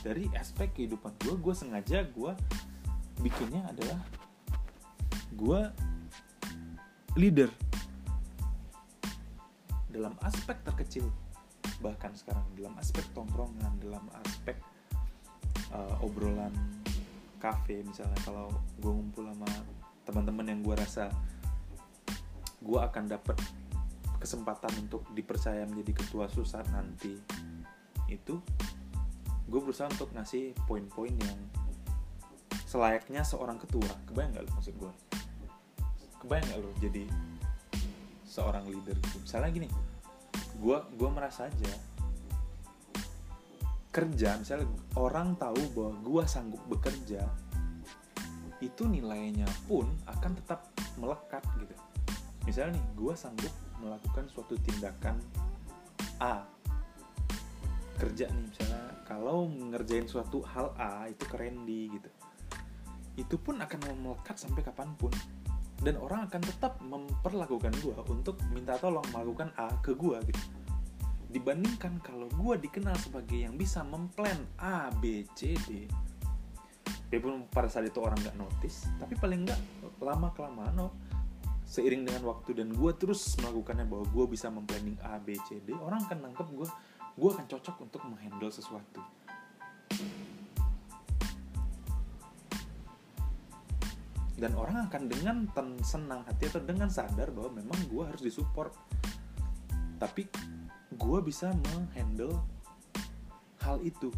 dari 0.00 0.32
aspek 0.32 0.72
kehidupan 0.72 1.12
gue 1.20 1.36
gue 1.36 1.52
sengaja 1.52 2.08
gue 2.08 2.32
bikinnya 3.20 3.68
adalah 3.68 4.00
gue 5.36 5.60
leader. 7.20 7.52
Dalam 9.92 10.16
aspek 10.24 10.56
terkecil 10.64 11.04
bahkan 11.84 12.16
sekarang 12.16 12.48
dalam 12.56 12.72
aspek 12.80 13.04
tongkrongan 13.12 13.76
dalam 13.76 14.08
aspek 14.24 14.56
uh, 15.74 16.04
obrolan 16.04 16.52
kafe 17.40 17.80
misalnya 17.86 18.16
kalau 18.22 18.52
gue 18.78 18.92
ngumpul 18.92 19.24
sama 19.24 19.48
teman-teman 20.04 20.46
yang 20.52 20.60
gue 20.60 20.74
rasa 20.76 21.08
gue 22.60 22.76
akan 22.76 23.08
dapat 23.08 23.36
kesempatan 24.20 24.68
untuk 24.84 25.08
dipercaya 25.16 25.64
menjadi 25.64 26.04
ketua 26.04 26.28
susat 26.28 26.68
nanti 26.68 27.16
itu 28.12 28.36
gue 29.50 29.60
berusaha 29.60 29.88
untuk 29.88 30.12
ngasih 30.12 30.52
poin-poin 30.68 31.10
yang 31.10 31.38
selayaknya 32.70 33.26
seorang 33.26 33.58
ketua. 33.58 33.90
Kebayang 34.06 34.30
gak 34.38 34.46
lo 34.46 34.50
maksud 34.54 34.74
gue 34.78 34.92
kebayang 36.22 36.46
gak 36.54 36.60
lo 36.62 36.70
jadi 36.78 37.04
seorang 38.28 38.62
leader 38.70 38.94
gitu? 38.94 39.16
Misalnya 39.24 39.50
gini 39.50 39.68
gue 40.60 40.78
gue 40.94 41.08
merasa 41.10 41.48
aja 41.50 41.72
kerja 43.90 44.38
misalnya 44.38 44.70
orang 44.94 45.34
tahu 45.34 45.58
bahwa 45.74 45.94
gue 45.98 46.24
sanggup 46.30 46.62
bekerja 46.70 47.26
itu 48.62 48.86
nilainya 48.86 49.48
pun 49.66 49.88
akan 50.06 50.36
tetap 50.38 50.70
melekat 51.00 51.42
gitu. 51.58 51.74
Misalnya 52.46 52.78
nih 52.78 52.84
gue 52.94 53.14
sanggup 53.16 53.52
melakukan 53.82 54.28
suatu 54.30 54.54
tindakan 54.62 55.16
A. 56.22 56.44
Kerja 57.98 58.30
nih 58.30 58.44
misalnya 58.46 58.84
kalau 59.08 59.48
ngerjain 59.48 60.06
suatu 60.06 60.44
hal 60.44 60.70
A 60.78 61.08
itu 61.10 61.24
keren 61.26 61.66
di 61.66 61.90
gitu. 61.90 62.10
Itu 63.18 63.36
pun 63.42 63.58
akan 63.58 63.80
melekat 64.06 64.36
sampai 64.38 64.62
kapan 64.62 64.92
pun. 64.94 65.10
Dan 65.80 65.96
orang 65.96 66.28
akan 66.28 66.44
tetap 66.44 66.76
memperlakukan 66.84 67.72
gue 67.80 67.96
untuk 68.12 68.36
minta 68.52 68.76
tolong 68.76 69.04
melakukan 69.10 69.50
A 69.56 69.72
ke 69.80 69.96
gue 69.96 70.20
gitu 70.28 70.59
dibandingkan 71.30 72.02
kalau 72.02 72.26
gue 72.26 72.58
dikenal 72.58 72.98
sebagai 72.98 73.46
yang 73.46 73.54
bisa 73.54 73.86
memplan 73.86 74.36
A 74.58 74.90
B 74.98 75.22
C 75.38 75.54
D. 75.64 75.86
Walaupun 77.10 77.50
pada 77.50 77.66
saat 77.66 77.90
itu 77.90 77.98
orang 77.98 78.18
nggak 78.22 78.38
notice 78.38 78.86
tapi 79.02 79.18
paling 79.18 79.42
nggak 79.42 79.58
lama 79.98 80.30
kelamaan 80.30 80.74
no, 80.78 80.94
seiring 81.66 82.06
dengan 82.06 82.22
waktu 82.22 82.54
dan 82.62 82.70
gue 82.70 82.92
terus 82.94 83.34
melakukannya 83.42 83.86
bahwa 83.86 84.06
gue 84.10 84.26
bisa 84.30 84.46
memplanning 84.46 84.94
A 85.02 85.18
B 85.18 85.34
C 85.46 85.58
D 85.62 85.74
orang 85.74 86.06
akan 86.06 86.30
nangkep 86.30 86.46
gue 86.54 86.68
gue 87.18 87.30
akan 87.34 87.46
cocok 87.50 87.76
untuk 87.82 88.02
menghandle 88.06 88.50
sesuatu. 88.50 89.02
Dan 94.40 94.56
orang 94.56 94.88
akan 94.88 95.02
dengan 95.04 95.44
ten 95.52 95.76
senang 95.84 96.24
hati 96.24 96.48
atau 96.48 96.64
dengan 96.64 96.88
sadar 96.88 97.28
bahwa 97.28 97.60
memang 97.60 97.76
gue 97.92 98.02
harus 98.08 98.24
disupport. 98.24 98.72
Tapi 100.00 100.24
gue 100.90 101.18
bisa 101.22 101.54
menghandle 101.70 102.34
hal 103.62 103.78
itu. 103.86 104.10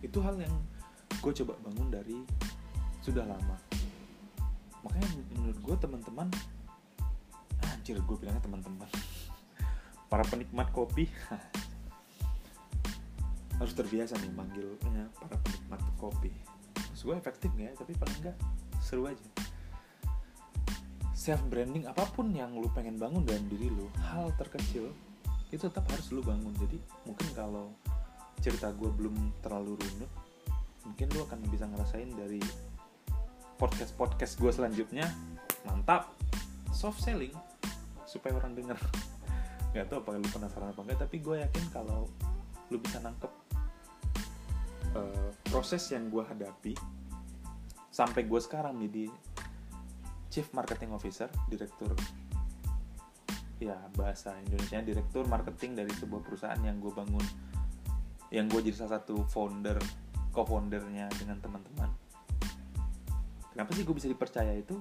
Itu 0.00 0.24
hal 0.24 0.40
yang 0.40 0.56
gue 1.20 1.32
coba 1.44 1.52
bangun 1.60 1.92
dari 1.92 2.16
sudah 3.04 3.28
lama. 3.28 3.60
Makanya 4.84 5.08
menurut 5.36 5.58
gue 5.60 5.76
teman-teman 5.76 6.28
anjir 7.64 7.96
gue 8.00 8.16
bilangnya 8.16 8.40
teman-teman. 8.40 8.88
Para 10.12 10.24
penikmat 10.24 10.72
kopi. 10.72 11.08
Harus 13.60 13.76
terbiasa 13.76 14.18
nih 14.18 14.34
manggilnya 14.34 15.06
para 15.14 15.38
penikmat 15.38 15.78
kopi. 15.94 16.34
Gue 17.04 17.14
efektif 17.14 17.54
nggak 17.54 17.70
ya? 17.70 17.72
Tapi 17.78 17.92
paling 17.94 18.18
nggak 18.18 18.34
seru 18.82 19.06
aja 19.06 19.22
self 21.14 21.40
branding 21.46 21.86
apa 21.86 22.02
pun 22.10 22.34
yang 22.34 22.50
lu 22.58 22.66
pengen 22.74 22.98
bangun 22.98 23.22
dalam 23.22 23.46
diri 23.46 23.70
lu 23.70 23.86
hal 24.10 24.34
terkecil 24.34 24.90
itu 25.54 25.70
tetap 25.70 25.86
harus 25.86 26.10
lu 26.10 26.18
bangun. 26.20 26.50
Jadi 26.58 26.82
mungkin 27.06 27.28
kalau 27.38 27.70
cerita 28.42 28.74
gue 28.74 28.90
belum 28.90 29.14
terlalu 29.40 29.78
runut 29.78 30.10
mungkin 30.84 31.06
lu 31.16 31.24
akan 31.24 31.38
bisa 31.48 31.64
ngerasain 31.64 32.10
dari 32.12 32.42
podcast 33.56 33.94
podcast 33.94 34.34
gue 34.36 34.50
selanjutnya. 34.50 35.06
Mantap! 35.64 36.10
Soft 36.74 37.00
selling 37.00 37.32
supaya 38.04 38.34
orang 38.36 38.58
denger. 38.58 38.76
Nggak 39.72 39.86
tahu 39.88 39.98
apa 40.02 40.10
lu 40.18 40.28
penasaran 40.28 40.68
apa 40.74 40.80
enggak 40.82 40.98
tapi 41.06 41.16
gue 41.22 41.36
yakin 41.40 41.64
kalau 41.70 42.10
lu 42.68 42.76
bisa 42.82 42.98
nangkep 42.98 43.32
uh, 44.98 45.30
proses 45.46 45.82
yang 45.94 46.10
gue 46.10 46.22
hadapi 46.26 46.74
sampai 47.94 48.26
gue 48.26 48.40
sekarang 48.42 48.82
jadi 48.82 49.06
chief 50.34 50.50
marketing 50.50 50.90
officer 50.90 51.30
direktur 51.46 51.94
ya 53.62 53.78
bahasa 53.94 54.34
Indonesia 54.42 54.82
direktur 54.82 55.22
marketing 55.30 55.78
dari 55.78 55.94
sebuah 55.94 56.26
perusahaan 56.26 56.58
yang 56.58 56.82
gue 56.82 56.90
bangun 56.90 57.22
yang 58.34 58.50
gue 58.50 58.58
jadi 58.66 58.82
salah 58.82 58.98
satu 58.98 59.22
founder 59.30 59.78
co-foundernya 60.34 61.06
dengan 61.14 61.38
teman-teman. 61.38 61.86
Kenapa 63.54 63.70
sih 63.70 63.86
gue 63.86 63.94
bisa 63.94 64.10
dipercaya 64.10 64.50
itu? 64.50 64.74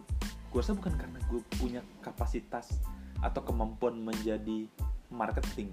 Gue 0.49 0.59
rasa 0.59 0.73
bukan 0.73 0.97
karena 0.97 1.21
gue 1.29 1.45
punya 1.61 1.85
kapasitas 2.01 2.81
atau 3.21 3.45
kemampuan 3.45 4.01
menjadi 4.01 4.65
marketing. 5.13 5.69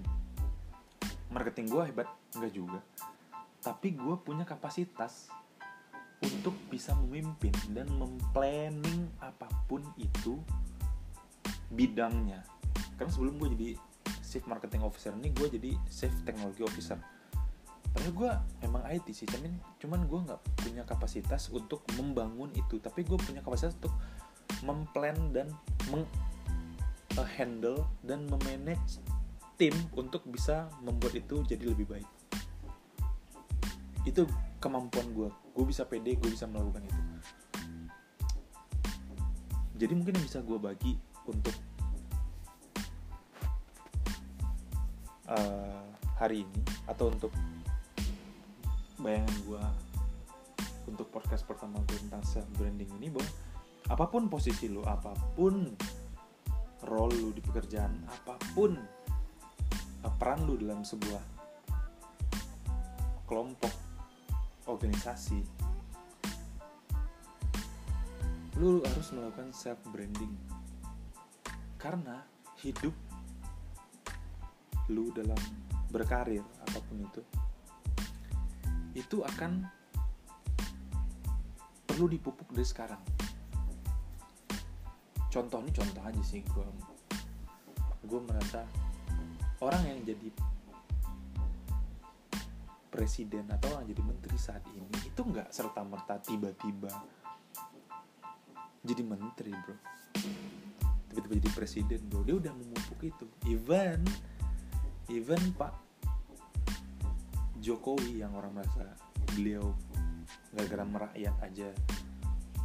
Marketing 1.33 1.65
gue 1.73 1.81
hebat? 1.89 2.07
Enggak 2.37 2.53
juga. 2.53 2.79
Tapi 3.65 3.97
gue 3.97 4.15
punya 4.21 4.45
kapasitas 4.45 5.33
untuk 6.21 6.53
bisa 6.69 6.93
memimpin 7.05 7.53
dan 7.73 7.89
memplanning 7.97 9.09
apa 9.17 9.49
pun 9.65 9.81
itu 9.97 10.37
bidangnya. 11.73 12.45
Karena 12.97 13.09
sebelum 13.09 13.41
gue 13.41 13.49
jadi 13.57 13.69
chief 14.21 14.45
marketing 14.45 14.85
officer 14.85 15.11
ini 15.17 15.33
gue 15.33 15.47
jadi 15.49 15.71
chief 15.89 16.13
technology 16.23 16.61
officer. 16.61 17.01
Padahal 17.91 18.13
gue 18.15 18.31
emang 18.63 18.83
IT 18.87 19.11
sih 19.11 19.27
cuman 19.27 19.51
cuman 19.81 19.99
gue 20.07 20.19
nggak 20.29 20.41
punya 20.61 20.83
kapasitas 20.85 21.49
untuk 21.49 21.83
membangun 21.97 22.53
itu. 22.53 22.77
Tapi 22.77 23.03
gue 23.03 23.17
punya 23.17 23.41
kapasitas 23.41 23.75
untuk 23.81 23.93
memplan 24.61 25.17
dan 25.33 25.49
meng 25.89 26.05
handle 27.35 27.83
dan 28.07 28.23
memanage 28.31 29.03
tim 29.59 29.75
untuk 29.93 30.23
bisa 30.29 30.69
membuat 30.79 31.17
itu 31.17 31.43
jadi 31.43 31.65
lebih 31.69 31.85
baik. 31.89 32.09
Itu 34.07 34.25
kemampuan 34.61 35.09
gue 35.11 35.29
gue 35.33 35.65
bisa 35.65 35.83
pede 35.89 36.15
gue 36.15 36.29
bisa 36.29 36.45
melakukan 36.45 36.85
itu. 36.85 37.01
Jadi 39.81 39.93
mungkin 39.97 40.13
yang 40.21 40.25
bisa 40.29 40.39
gue 40.45 40.61
bagi 40.61 40.93
untuk 41.25 41.57
uh, 45.25 45.85
hari 46.21 46.45
ini 46.45 46.61
atau 46.85 47.09
untuk 47.09 47.33
bayangan 49.01 49.37
gue 49.49 49.63
untuk 50.85 51.09
podcast 51.09 51.41
pertama 51.49 51.81
gue 51.89 51.97
tentang 51.97 52.21
self 52.21 52.45
branding 52.61 52.89
ini 53.01 53.09
bahwa 53.09 53.29
apa 53.89 54.05
pun 54.05 54.29
posisi 54.29 54.69
lo 54.69 54.85
apa 54.85 55.17
pun 55.33 55.73
role 56.85 57.17
lu 57.17 57.29
di 57.33 57.41
pekerjaan 57.41 58.05
apa 58.05 58.37
pun 58.53 58.77
peran 60.21 60.45
lu 60.45 60.53
dalam 60.61 60.85
sebuah 60.85 61.21
kelompok 63.25 63.73
organisasi 64.69 65.41
lu 68.61 68.83
harus 68.85 69.07
melakukan 69.15 69.49
self 69.55 69.81
branding 69.89 70.37
karena 71.81 72.21
hidup 72.61 72.93
lu 74.93 75.09
dalam 75.17 75.39
berkarir 75.89 76.45
apa 76.67 76.77
pun 76.85 77.01
itu 77.01 77.21
itu 78.93 79.23
akan 79.23 79.65
perlu 81.87 82.07
dipupuk 82.11 82.47
dari 82.51 82.67
sekarang. 82.67 83.03
Contoh 85.31 85.63
ini 85.63 85.71
contoh 85.71 86.03
aja 86.03 86.23
sih 86.23 86.43
gue 86.43 86.65
gue 88.03 88.19
merasa 88.27 88.67
orang 89.63 89.79
yang 89.87 89.99
jadi 90.03 90.50
presiden 92.91 93.47
atau 93.47 93.79
jadi 93.87 94.03
menteri 94.03 94.35
saat 94.35 94.67
ini 94.75 95.07
itu 95.07 95.23
nggak 95.23 95.47
serta 95.55 95.79
merta 95.87 96.19
tiba-tiba 96.19 96.91
jadi 98.83 99.01
menteri 99.07 99.53
bro. 99.55 99.77
Tiba-tiba 101.07 101.33
jadi 101.39 101.49
presiden 101.55 102.01
bro. 102.11 102.25
Dia 102.27 102.35
udah 102.35 102.53
memupuk 102.53 102.99
itu. 103.07 103.25
Even 103.47 104.03
even 105.07 105.39
pak 105.55 105.71
Jokowi 107.61 108.25
yang 108.25 108.35
orang 108.35 108.57
merasa 108.57 108.91
beliau 109.31 109.71
gara-gara 110.51 110.83
merakyat 110.83 111.35
aja 111.45 111.69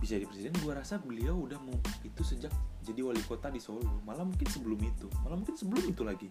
bisa 0.00 0.18
jadi 0.18 0.26
presiden 0.28 0.52
gue 0.60 0.72
rasa 0.72 1.00
beliau 1.00 1.46
udah 1.46 1.56
mau 1.62 1.76
itu 2.04 2.22
sejak 2.24 2.52
jadi 2.82 3.00
wali 3.04 3.22
kota 3.22 3.52
di 3.52 3.62
Solo. 3.62 4.02
Malah 4.02 4.26
mungkin 4.26 4.48
sebelum 4.50 4.80
itu. 4.82 5.06
Malah 5.22 5.36
mungkin 5.38 5.54
sebelum 5.54 5.84
itu 5.86 6.02
lagi 6.02 6.28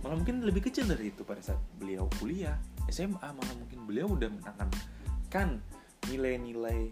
malah 0.00 0.16
mungkin 0.16 0.40
lebih 0.44 0.68
kecil 0.68 0.88
dari 0.88 1.12
itu 1.12 1.22
pada 1.22 1.44
saat 1.44 1.60
beliau 1.76 2.08
kuliah 2.16 2.56
SMA 2.88 3.20
malah 3.20 3.54
mungkin 3.56 3.84
beliau 3.84 4.08
udah 4.16 4.28
menanamkan 4.32 5.60
nilai-nilai 6.08 6.90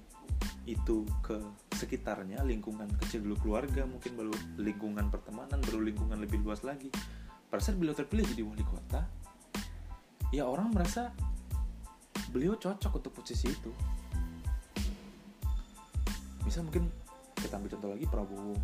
itu 0.69 1.09
ke 1.25 1.41
sekitarnya. 1.73 2.45
Lingkungan 2.45 2.87
kecil 3.01 3.25
dulu 3.25 3.37
keluarga 3.41 3.89
mungkin 3.89 4.13
baru 4.15 4.35
lingkungan 4.61 5.09
pertemanan 5.09 5.59
baru 5.65 5.81
lingkungan 5.81 6.21
lebih 6.21 6.45
luas 6.45 6.61
lagi. 6.63 6.93
Pada 7.49 7.65
saat 7.65 7.81
beliau 7.81 7.97
terpilih 7.97 8.29
jadi 8.29 8.45
wali 8.45 8.65
kota 8.69 9.01
ya 10.29 10.45
orang 10.45 10.69
merasa 10.77 11.09
beliau 12.29 12.61
cocok 12.61 13.01
untuk 13.01 13.13
posisi 13.17 13.49
itu. 13.49 13.73
Misal 16.45 16.69
mungkin 16.69 16.93
kita 17.41 17.57
ambil 17.57 17.73
contoh 17.73 17.91
lagi 17.97 18.07
Prabowo 18.09 18.57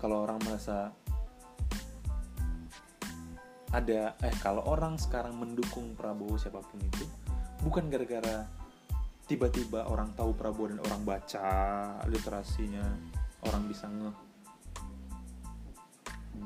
kalau 0.00 0.24
orang 0.24 0.40
merasa 0.42 0.90
ada 3.70 4.18
eh 4.26 4.34
kalau 4.42 4.66
orang 4.66 4.98
sekarang 4.98 5.38
mendukung 5.38 5.94
Prabowo 5.94 6.34
siapa 6.34 6.58
pun 6.58 6.82
itu 6.82 7.06
bukan 7.62 7.86
gara-gara 7.86 8.48
tiba-tiba 9.30 9.86
orang 9.86 10.10
tahu 10.18 10.34
Prabowo 10.34 10.74
dan 10.74 10.80
orang 10.82 11.06
baca 11.06 11.46
literasinya 12.10 12.82
orang 13.46 13.62
bisa 13.70 13.86
nge 13.86 14.10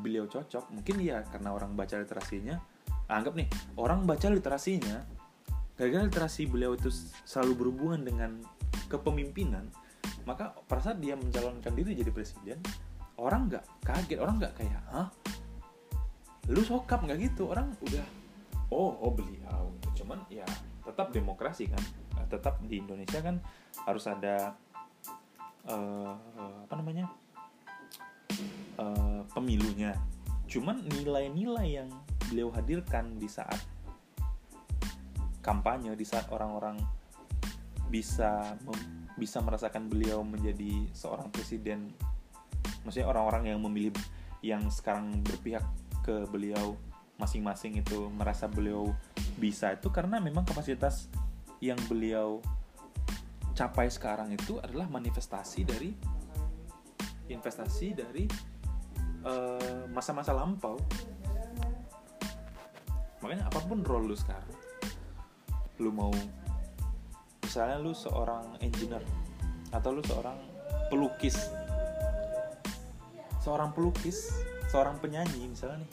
beliau 0.04 0.28
cocok 0.28 0.68
mungkin 0.68 1.00
ya 1.00 1.24
karena 1.32 1.54
orang 1.54 1.72
baca 1.72 1.96
literasinya. 1.96 2.60
Anggap 3.04 3.36
nih 3.36 3.48
orang 3.76 4.08
baca 4.08 4.32
literasinya 4.32 5.04
gara-gara 5.74 6.06
literasi 6.06 6.46
beliau 6.46 6.72
itu 6.78 6.88
selalu 7.26 7.52
berhubungan 7.66 8.00
dengan 8.06 8.30
kepemimpinan 8.86 9.66
maka 10.24 10.56
pada 10.64 10.80
saat 10.80 10.98
dia 11.02 11.18
mencalonkan 11.18 11.74
diri 11.74 11.98
jadi 11.98 12.10
presiden 12.14 12.58
orang 13.18 13.46
nggak 13.50 13.64
kaget 13.84 14.18
orang 14.18 14.36
nggak 14.42 14.54
kayak 14.58 14.82
hah? 14.90 15.08
Lu 16.50 16.60
sokap 16.60 17.04
nggak 17.06 17.18
gitu? 17.30 17.50
Orang 17.50 17.72
udah 17.80 18.06
oh 18.74 18.96
oh 19.04 19.12
beliau 19.12 19.70
cuman 19.94 20.20
ya 20.28 20.46
tetap 20.82 21.14
demokrasi 21.14 21.70
kan. 21.70 21.82
Tetap 22.28 22.60
di 22.66 22.82
Indonesia 22.82 23.20
kan 23.20 23.38
harus 23.86 24.04
ada 24.08 24.56
uh, 25.68 26.14
apa 26.64 26.74
namanya 26.74 27.06
uh, 28.80 29.22
pemilunya. 29.32 29.94
Cuman 30.50 30.84
nilai-nilai 30.86 31.68
yang 31.82 31.90
beliau 32.28 32.50
hadirkan 32.52 33.16
di 33.20 33.28
saat 33.28 33.58
kampanye 35.44 35.92
di 35.92 36.08
saat 36.08 36.24
orang-orang 36.32 36.80
bisa 37.92 38.56
bisa 39.14 39.38
merasakan 39.44 39.86
beliau 39.86 40.24
menjadi 40.24 40.88
seorang 40.96 41.28
presiden 41.30 41.92
maksudnya 42.84 43.08
orang-orang 43.08 43.54
yang 43.54 43.60
memilih 43.62 44.04
yang 44.44 44.68
sekarang 44.68 45.24
berpihak 45.24 45.64
ke 46.04 46.28
beliau 46.28 46.76
masing-masing 47.16 47.80
itu 47.80 48.10
merasa 48.12 48.50
beliau 48.50 48.92
bisa 49.38 49.72
itu 49.72 49.88
karena 49.88 50.18
memang 50.20 50.44
kapasitas 50.44 51.08
yang 51.62 51.78
beliau 51.88 52.42
capai 53.54 53.88
sekarang 53.88 54.34
itu 54.34 54.58
adalah 54.60 54.90
manifestasi 54.90 55.60
dari 55.62 55.90
investasi 57.30 57.86
dari 57.96 58.26
eh, 59.24 59.82
masa-masa 59.88 60.36
uh, 60.36 60.44
lampau. 60.44 60.76
Makanya 63.24 63.48
apa 63.48 63.58
pun 63.64 63.80
role 63.80 64.12
lu 64.12 64.16
sekarang 64.18 64.52
lu 65.82 65.90
mau 65.90 66.12
misalnya 67.42 67.82
lu 67.82 67.90
seorang 67.90 68.58
engineer 68.62 69.02
atau 69.74 69.90
lu 69.90 70.02
seorang 70.06 70.38
pelukis 70.86 71.50
seorang 73.44 73.76
pelukis 73.76 74.32
seorang 74.72 74.96
penyanyi 74.96 75.52
misalnya 75.52 75.84
nih. 75.84 75.92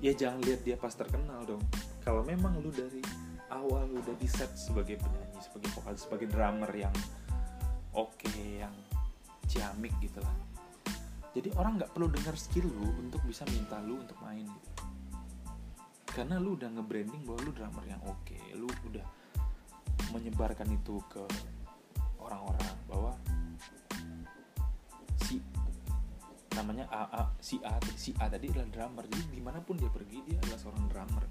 Ya 0.00 0.12
jangan 0.16 0.40
lihat 0.48 0.64
dia 0.64 0.80
pas 0.80 0.96
terkenal 0.96 1.44
dong. 1.44 1.60
Kalau 2.00 2.24
memang 2.24 2.56
lu 2.64 2.72
dari 2.72 3.04
awal 3.52 3.84
lu 3.92 4.00
udah 4.00 4.16
di 4.16 4.24
set 4.24 4.48
sebagai 4.56 4.96
penyanyi 4.96 5.38
sebagai 5.44 5.68
vokalis 5.76 6.08
sebagai 6.08 6.32
drummer 6.32 6.72
yang 6.72 6.94
oke 7.92 8.16
okay, 8.16 8.64
yang 8.64 8.72
ciamik 9.44 9.92
gitu 10.00 10.24
lah. 10.24 10.32
Jadi 11.36 11.52
orang 11.60 11.76
nggak 11.76 11.92
perlu 11.92 12.08
dengar 12.08 12.34
skill 12.34 12.64
lu 12.64 12.88
untuk 12.96 13.20
bisa 13.28 13.44
minta 13.52 13.76
lu 13.84 14.00
untuk 14.00 14.16
main 14.24 14.48
gitu. 14.48 14.70
Karena 16.10 16.40
lu 16.42 16.58
udah 16.58 16.72
nge-branding 16.74 17.22
bahwa 17.28 17.38
lu 17.44 17.52
drummer 17.52 17.84
yang 17.84 18.00
oke 18.08 18.24
okay. 18.24 18.40
lu 18.56 18.66
udah 18.88 19.04
menyebarkan 20.16 20.66
itu 20.74 20.98
ke 21.12 21.22
orang-orang 22.18 22.74
bahwa 22.88 23.12
namanya 26.60 26.84
A, 26.92 27.02
A 27.08 27.22
si 27.40 27.56
A 27.64 27.80
si 27.96 28.12
A 28.20 28.28
tadi 28.28 28.52
adalah 28.52 28.68
drummer. 28.68 29.04
Jadi 29.08 29.24
di 29.32 29.40
mana 29.40 29.64
pun 29.64 29.80
dia 29.80 29.88
pergi 29.88 30.20
dia 30.28 30.36
adalah 30.44 30.58
seorang 30.60 30.84
drummer. 30.92 31.24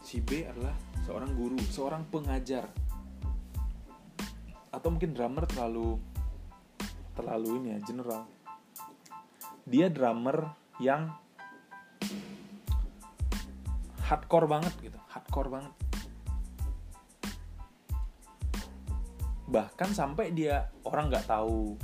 Si 0.00 0.24
B 0.24 0.48
adalah 0.48 0.72
seorang 1.04 1.30
guru 1.36 1.60
seorang 1.68 2.02
pengajar. 2.08 2.64
Atau 4.72 4.88
mungkin 4.88 5.12
drummer 5.12 5.44
terlalu 5.44 6.00
terlalu 7.12 7.48
ini 7.60 7.68
ya 7.76 7.78
general. 7.84 8.24
Dia 9.68 9.86
drummer 9.92 10.56
yang 10.80 11.12
hardcore 14.04 14.48
banget 14.48 14.72
gitu 14.80 14.98
hardcore 15.12 15.52
banget. 15.52 15.72
Bahkan 19.44 19.90
sampai 19.92 20.32
dia 20.32 20.72
orang 20.88 21.12
nggak 21.12 21.28
tahu 21.28 21.78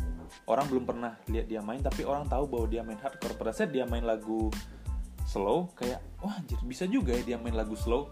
orang 0.48 0.66
belum 0.66 0.84
pernah 0.86 1.12
lihat 1.30 1.46
dia 1.46 1.60
main 1.62 1.80
tapi 1.80 2.02
orang 2.02 2.26
tahu 2.26 2.44
bahwa 2.50 2.66
dia 2.66 2.82
main 2.82 2.98
hardcore. 2.98 3.36
Pada 3.38 3.52
saat 3.54 3.70
dia 3.70 3.84
main 3.86 4.02
lagu 4.02 4.50
slow 5.28 5.70
kayak 5.78 6.02
wah 6.18 6.34
anjir 6.34 6.58
bisa 6.66 6.90
juga 6.90 7.14
ya 7.14 7.22
dia 7.22 7.38
main 7.38 7.54
lagu 7.54 7.78
slow. 7.78 8.10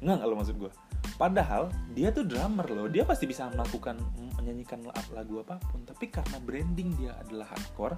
Nggak 0.00 0.14
nggak 0.20 0.28
lo 0.28 0.34
maksud 0.36 0.56
gue 0.56 0.72
padahal 1.20 1.68
dia 1.92 2.08
tuh 2.12 2.24
drummer 2.24 2.64
loh. 2.72 2.88
Dia 2.88 3.04
pasti 3.04 3.28
bisa 3.28 3.48
melakukan 3.52 4.00
menyanyikan 4.40 4.80
lagu 5.12 5.44
apa 5.44 5.60
pun. 5.68 5.84
Tapi 5.84 6.08
karena 6.08 6.40
branding 6.40 6.96
dia 6.96 7.12
adalah 7.20 7.52
hardcore 7.52 7.96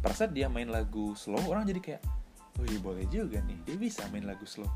pada 0.00 0.16
saat 0.16 0.32
dia 0.32 0.48
main 0.48 0.72
lagu 0.72 1.12
slow 1.12 1.44
orang 1.52 1.68
jadi 1.68 1.80
kayak 1.84 2.02
oh 2.56 2.64
iya 2.64 2.80
boleh 2.80 3.04
juga 3.12 3.44
nih 3.44 3.60
dia 3.68 3.76
bisa 3.76 4.08
main 4.08 4.24
lagu 4.24 4.48
slow. 4.48 4.68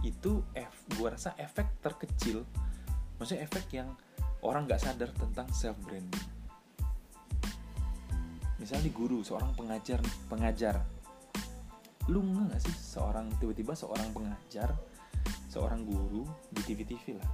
Itu 0.00 0.40
F 0.56 0.88
gue 0.96 1.08
rasa 1.12 1.36
efek 1.36 1.80
terkecil. 1.84 2.44
Maksudnya 3.20 3.44
efek 3.44 3.68
yang 3.76 3.92
orang 4.42 4.66
nggak 4.66 4.80
sadar 4.82 5.12
tentang 5.14 5.46
self 5.54 5.78
branding 5.84 6.31
misalnya 8.62 8.94
guru 8.94 9.26
seorang 9.26 9.50
pengajar 9.58 9.98
pengajar. 10.30 10.78
Lu 12.06 12.22
nggak 12.22 12.62
sih 12.62 12.70
seorang 12.70 13.26
tiba-tiba 13.42 13.74
seorang 13.74 14.14
pengajar 14.14 14.70
seorang 15.50 15.82
guru 15.82 16.22
di 16.54 16.62
TV-TV 16.62 17.18
lah. 17.18 17.30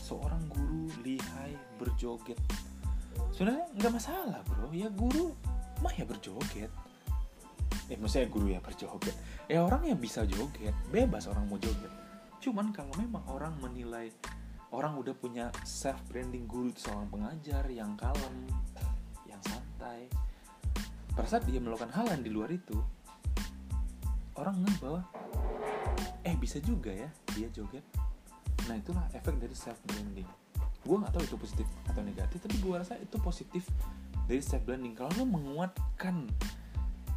Seorang 0.00 0.40
guru 0.48 0.88
lihai 1.04 1.52
berjoget. 1.76 2.40
Sebenarnya 3.36 3.68
nggak 3.76 3.92
masalah 3.92 4.40
bro. 4.48 4.72
Ya 4.72 4.88
guru 4.88 5.36
mah 5.84 5.92
ya 5.92 6.08
berjoget. 6.08 6.72
Eh 7.92 8.00
maksudnya 8.00 8.32
guru 8.32 8.48
ya 8.48 8.60
berjoget. 8.64 9.12
Ya 9.52 9.60
orang 9.60 9.84
yang 9.84 10.00
bisa 10.00 10.24
joget. 10.24 10.72
Bebas 10.88 11.28
orang 11.28 11.44
mau 11.44 11.60
joget. 11.60 11.92
Cuman 12.40 12.72
kalau 12.72 12.92
memang 12.96 13.24
orang 13.28 13.52
menilai 13.60 14.08
orang 14.72 14.96
udah 14.96 15.12
punya 15.12 15.52
self 15.62 16.00
branding 16.08 16.48
guru 16.48 16.72
seorang 16.74 17.06
pengajar 17.12 17.62
yang 17.70 17.94
kalem 17.94 18.48
yang 19.28 19.38
santai 19.46 20.10
pada 21.14 21.28
saat 21.30 21.46
dia 21.46 21.62
melakukan 21.62 21.94
hal 21.94 22.10
yang 22.10 22.22
di 22.22 22.30
luar 22.30 22.50
itu 22.50 22.76
orang 24.34 24.58
nggak 24.66 24.76
bahwa 24.82 25.00
eh 26.26 26.34
bisa 26.38 26.58
juga 26.58 26.90
ya 26.90 27.10
dia 27.38 27.46
joget. 27.54 27.86
Nah 28.66 28.74
itulah 28.78 29.06
efek 29.14 29.38
dari 29.38 29.54
self 29.54 29.78
branding 29.86 30.26
gue 30.84 30.96
nggak 31.00 31.12
tahu 31.16 31.24
itu 31.24 31.36
positif 31.40 31.66
atau 31.88 32.02
negatif 32.04 32.38
tapi 32.44 32.56
gue 32.60 32.74
rasa 32.76 32.94
itu 33.00 33.16
positif 33.24 33.64
dari 34.28 34.44
self 34.44 34.60
branding 34.68 34.92
kalau 34.92 35.08
lo 35.16 35.24
menguatkan 35.24 36.28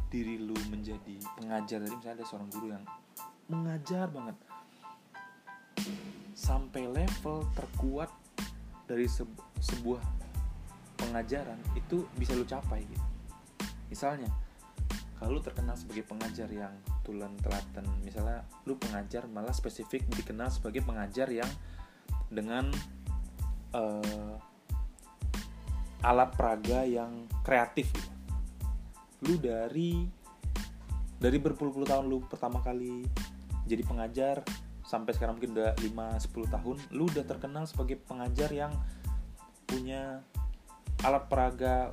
diri 0.08 0.40
lu 0.40 0.56
menjadi 0.72 1.20
pengajar 1.36 1.84
dari 1.84 1.92
misalnya 1.92 2.24
ada 2.24 2.24
seorang 2.24 2.48
guru 2.48 2.66
yang 2.72 2.84
mengajar 3.52 4.08
banget 4.08 4.36
sampai 6.32 6.88
level 6.88 7.44
terkuat 7.52 8.08
dari 8.88 9.04
sebuah 9.60 10.00
pengajaran 10.96 11.60
itu 11.76 12.08
bisa 12.16 12.32
lu 12.32 12.48
capai 12.48 12.88
gitu 12.88 13.04
misalnya 13.88 14.28
kalau 15.18 15.36
lu 15.36 15.42
terkenal 15.42 15.74
sebagai 15.74 16.06
pengajar 16.06 16.46
yang 16.48 16.72
tulen 17.02 17.34
telaten 17.42 17.84
misalnya 18.06 18.46
lu 18.64 18.78
pengajar 18.78 19.26
malah 19.26 19.50
spesifik 19.50 20.06
dikenal 20.14 20.48
sebagai 20.48 20.86
pengajar 20.86 21.26
yang 21.28 21.50
dengan 22.30 22.70
uh, 23.74 24.36
alat 26.06 26.30
peraga 26.38 26.86
yang 26.86 27.26
kreatif 27.42 27.90
gitu. 27.90 28.12
lu 29.26 29.34
dari 29.42 30.06
dari 31.18 31.38
berpuluh-puluh 31.42 31.88
tahun 31.90 32.06
lu 32.06 32.22
pertama 32.30 32.62
kali 32.62 33.02
jadi 33.66 33.82
pengajar 33.82 34.46
sampai 34.86 35.12
sekarang 35.12 35.36
mungkin 35.36 35.52
udah 35.52 35.76
5-10 35.76 36.54
tahun 36.54 36.76
lu 36.96 37.04
udah 37.12 37.24
terkenal 37.28 37.68
sebagai 37.68 38.00
pengajar 38.00 38.48
yang 38.48 38.72
punya 39.68 40.24
alat 41.04 41.28
peraga 41.28 41.92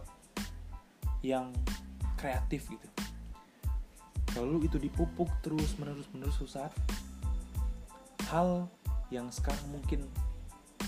yang 1.20 1.52
kreatif 2.26 2.65
gitu. 2.73 2.88
Kalau 4.34 4.57
itu 4.65 4.82
dipupuk 4.82 5.30
terus 5.45 5.78
menerus 5.78 6.09
menerus 6.09 6.41
susah 6.41 6.73
hal 8.34 8.65
yang 9.13 9.30
sekarang 9.30 9.61
mungkin 9.69 10.09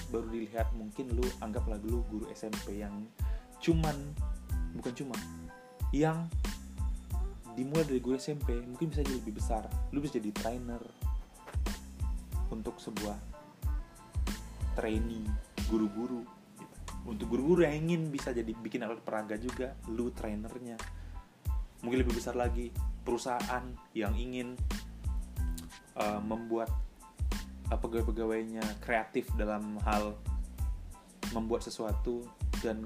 baru 0.09 0.25
dilihat 0.33 0.73
mungkin 0.73 1.13
lu 1.13 1.23
anggaplah 1.45 1.77
lu 1.85 2.01
guru 2.09 2.25
SMP 2.33 2.81
yang 2.81 3.05
cuman 3.61 3.93
bukan 4.73 4.93
cuma 4.97 5.13
yang 5.93 6.25
dimulai 7.53 7.85
dari 7.85 8.01
guru 8.01 8.17
SMP 8.17 8.57
mungkin 8.65 8.89
bisa 8.89 9.05
jadi 9.05 9.21
lebih 9.21 9.37
besar. 9.37 9.69
Lu 9.93 10.01
bisa 10.01 10.17
jadi 10.17 10.33
trainer 10.33 10.81
untuk 12.49 12.81
sebuah 12.81 13.15
trainee 14.73 15.25
guru-guru 15.69 16.21
gitu. 16.57 16.75
untuk 17.09 17.27
guru-guru 17.27 17.65
yang 17.65 17.87
ingin 17.87 18.13
bisa 18.13 18.31
jadi 18.31 18.53
bikin 18.61 18.85
alat 18.85 19.01
peraga 19.03 19.35
juga 19.35 19.73
lu 19.89 20.13
trainernya 20.13 20.77
mungkin 21.87 22.03
lebih 22.03 22.19
besar 22.19 22.35
lagi 22.35 22.67
perusahaan 23.07 23.63
yang 23.95 24.11
ingin 24.19 24.59
uh, 25.95 26.19
membuat 26.19 26.67
uh, 27.71 27.79
pegawai-pegawainya 27.79 28.83
kreatif 28.83 29.31
dalam 29.39 29.79
hal 29.87 30.19
membuat 31.31 31.63
sesuatu 31.63 32.27
dan 32.59 32.83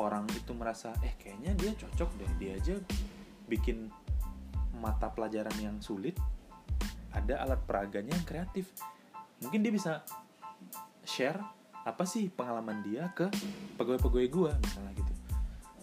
orang 0.00 0.24
itu 0.32 0.56
merasa 0.56 0.96
eh 1.04 1.12
kayaknya 1.20 1.52
dia 1.60 1.76
cocok 1.76 2.08
deh 2.16 2.30
dia 2.40 2.56
aja 2.56 2.80
bikin 3.44 3.92
mata 4.80 5.12
pelajaran 5.12 5.52
yang 5.60 5.76
sulit 5.84 6.16
ada 7.12 7.44
alat 7.44 7.60
peraganya 7.68 8.16
yang 8.16 8.24
kreatif. 8.24 8.72
Mungkin 9.44 9.60
dia 9.60 9.68
bisa 9.68 10.00
share 11.04 11.36
apa 11.84 12.08
sih 12.08 12.32
pengalaman 12.32 12.80
dia 12.80 13.12
ke 13.12 13.28
pegawai-pegawai 13.76 14.28
gue 14.32 14.52
misalnya 14.64 14.92
gitu. 14.96 15.12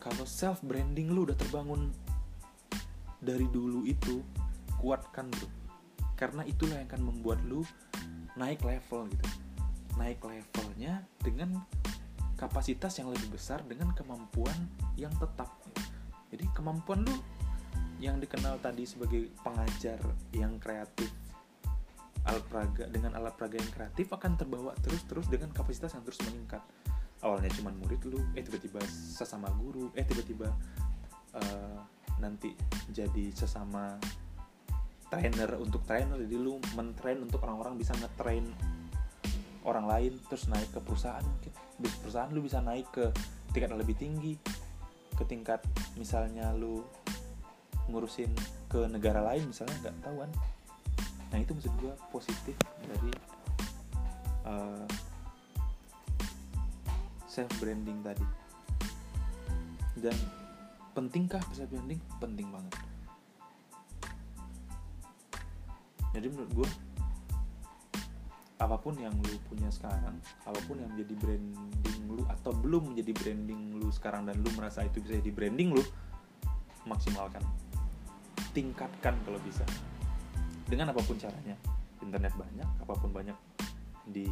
Kalau 0.01 0.25
self 0.25 0.65
branding 0.65 1.13
lu 1.13 1.29
udah 1.29 1.37
terbangun 1.37 1.93
dari 3.19 3.47
dulu 3.51 3.83
itu 3.85 4.23
kuatkan 4.79 5.27
bro. 5.31 5.47
Karena 6.15 6.43
itulah 6.43 6.79
yang 6.79 6.87
akan 6.91 7.03
membuat 7.11 7.39
lu 7.47 7.63
naik 8.35 8.63
level 8.63 9.07
gitu. 9.11 9.27
Naik 9.95 10.23
levelnya 10.23 11.03
dengan 11.19 11.59
kapasitas 12.39 12.95
yang 12.99 13.11
lebih 13.11 13.35
besar 13.35 13.63
dengan 13.67 13.91
kemampuan 13.91 14.55
yang 14.95 15.11
tetap. 15.19 15.51
Jadi 16.31 16.47
kemampuan 16.55 17.03
lu 17.03 17.15
yang 17.99 18.15
dikenal 18.15 18.63
tadi 18.63 18.87
sebagai 18.87 19.27
pengajar 19.43 19.99
yang 20.31 20.55
kreatif 20.55 21.11
alat 22.27 22.43
peraga 22.47 22.83
dengan 22.87 23.15
alat 23.15 23.35
peraga 23.35 23.59
yang 23.59 23.71
kreatif 23.71 24.07
akan 24.11 24.35
terbawa 24.35 24.71
terus 24.83 25.03
terus 25.07 25.27
dengan 25.27 25.51
kapasitas 25.51 25.95
yang 25.95 26.03
terus 26.03 26.19
meningkat. 26.27 26.63
Awalnya 27.19 27.51
cuma 27.59 27.75
murid 27.75 27.99
lu 28.07 28.19
eh 28.35 28.43
tiba-tiba 28.43 28.79
sesama 28.87 29.51
guru 29.59 29.91
eh 29.95 30.07
tiba-tiba 30.07 30.47
uh, 31.35 31.79
nanti 32.19 32.53
jadi 32.91 33.31
sesama 33.33 33.97
trainer 35.09 35.57
untuk 35.57 35.83
trainer. 35.83 36.15
Jadi 36.21 36.37
lu 36.37 36.61
mentrain 36.77 37.17
untuk 37.19 37.41
orang-orang 37.43 37.75
bisa 37.75 37.97
ngetrain 37.97 38.45
orang 39.65 39.85
lain 39.89 40.13
terus 40.29 40.47
naik 40.47 40.69
ke 40.71 40.79
perusahaan. 40.79 41.23
Mungkin 41.25 41.51
perusahaan 42.05 42.29
lu 42.31 42.45
bisa 42.45 42.61
naik 42.61 42.87
ke 42.93 43.05
tingkat 43.49 43.73
yang 43.73 43.81
lebih 43.81 43.97
tinggi 43.97 44.33
ke 45.17 45.23
tingkat 45.25 45.59
misalnya 45.99 46.53
lu 46.55 46.85
ngurusin 47.89 48.29
ke 48.69 48.85
negara 48.87 49.19
lain 49.25 49.49
misalnya 49.49 49.75
nggak 49.83 49.95
tahuan. 50.05 50.29
Nah 51.33 51.37
itu 51.41 51.51
maksud 51.57 51.73
gue 51.81 51.93
positif 52.13 52.55
dari 52.85 53.11
uh, 54.45 54.85
self 57.25 57.49
branding 57.57 57.99
tadi. 58.05 58.25
Dan 59.99 60.15
pentingkah 60.99 61.39
self 61.55 61.71
branding 61.71 61.95
penting 62.19 62.51
banget. 62.51 62.75
Jadi 66.11 66.27
menurut 66.27 66.51
gue 66.51 66.69
apa 68.59 68.75
pun 68.75 68.91
yang 68.99 69.15
lu 69.15 69.39
punya 69.47 69.71
sekarang 69.71 70.19
apa 70.43 70.59
pun 70.67 70.75
yang 70.75 70.91
menjadi 70.91 71.15
branding 71.15 71.99
lu 72.11 72.27
atau 72.27 72.51
belum 72.51 72.91
menjadi 72.91 73.15
branding 73.15 73.79
lu 73.79 73.87
sekarang 73.95 74.27
dan 74.27 74.35
lu 74.43 74.51
merasa 74.59 74.83
itu 74.83 74.99
bisa 74.99 75.15
jadi 75.23 75.31
branding 75.31 75.71
lu 75.71 75.83
maksimalkan. 76.83 77.47
Tingkatkan 78.51 79.15
kalau 79.23 79.39
bisa. 79.39 79.63
Dengan 80.67 80.91
apa 80.91 80.99
pun 80.99 81.15
caranya. 81.15 81.55
Internet 82.03 82.35
banyak 82.35 82.67
apa 82.83 82.93
pun 82.99 83.15
banyak 83.15 83.39
di 84.03 84.27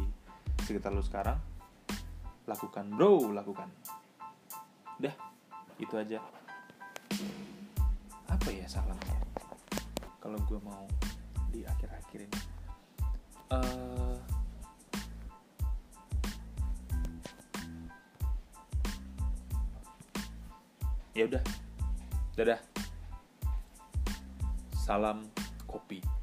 sekitar 0.68 0.92
lu 0.92 1.00
sekarang 1.00 1.40
lakukan 2.44 2.92
bro 2.92 3.32
lakukan. 3.32 3.72
Udah 5.00 5.16
itu 5.80 5.96
aja 5.96 6.20
apa 8.28 8.48
ya 8.52 8.66
salahnya? 8.68 9.18
Kalau 10.18 10.38
gue 10.44 10.60
mau 10.60 10.84
di 11.48 11.64
akhir-akhir 11.64 12.28
ini. 12.28 12.40
Uh, 13.48 14.16
ya 21.16 21.24
udah. 21.24 21.44
Dadah. 22.36 22.60
Salam 24.76 25.28
kopi 25.68 26.17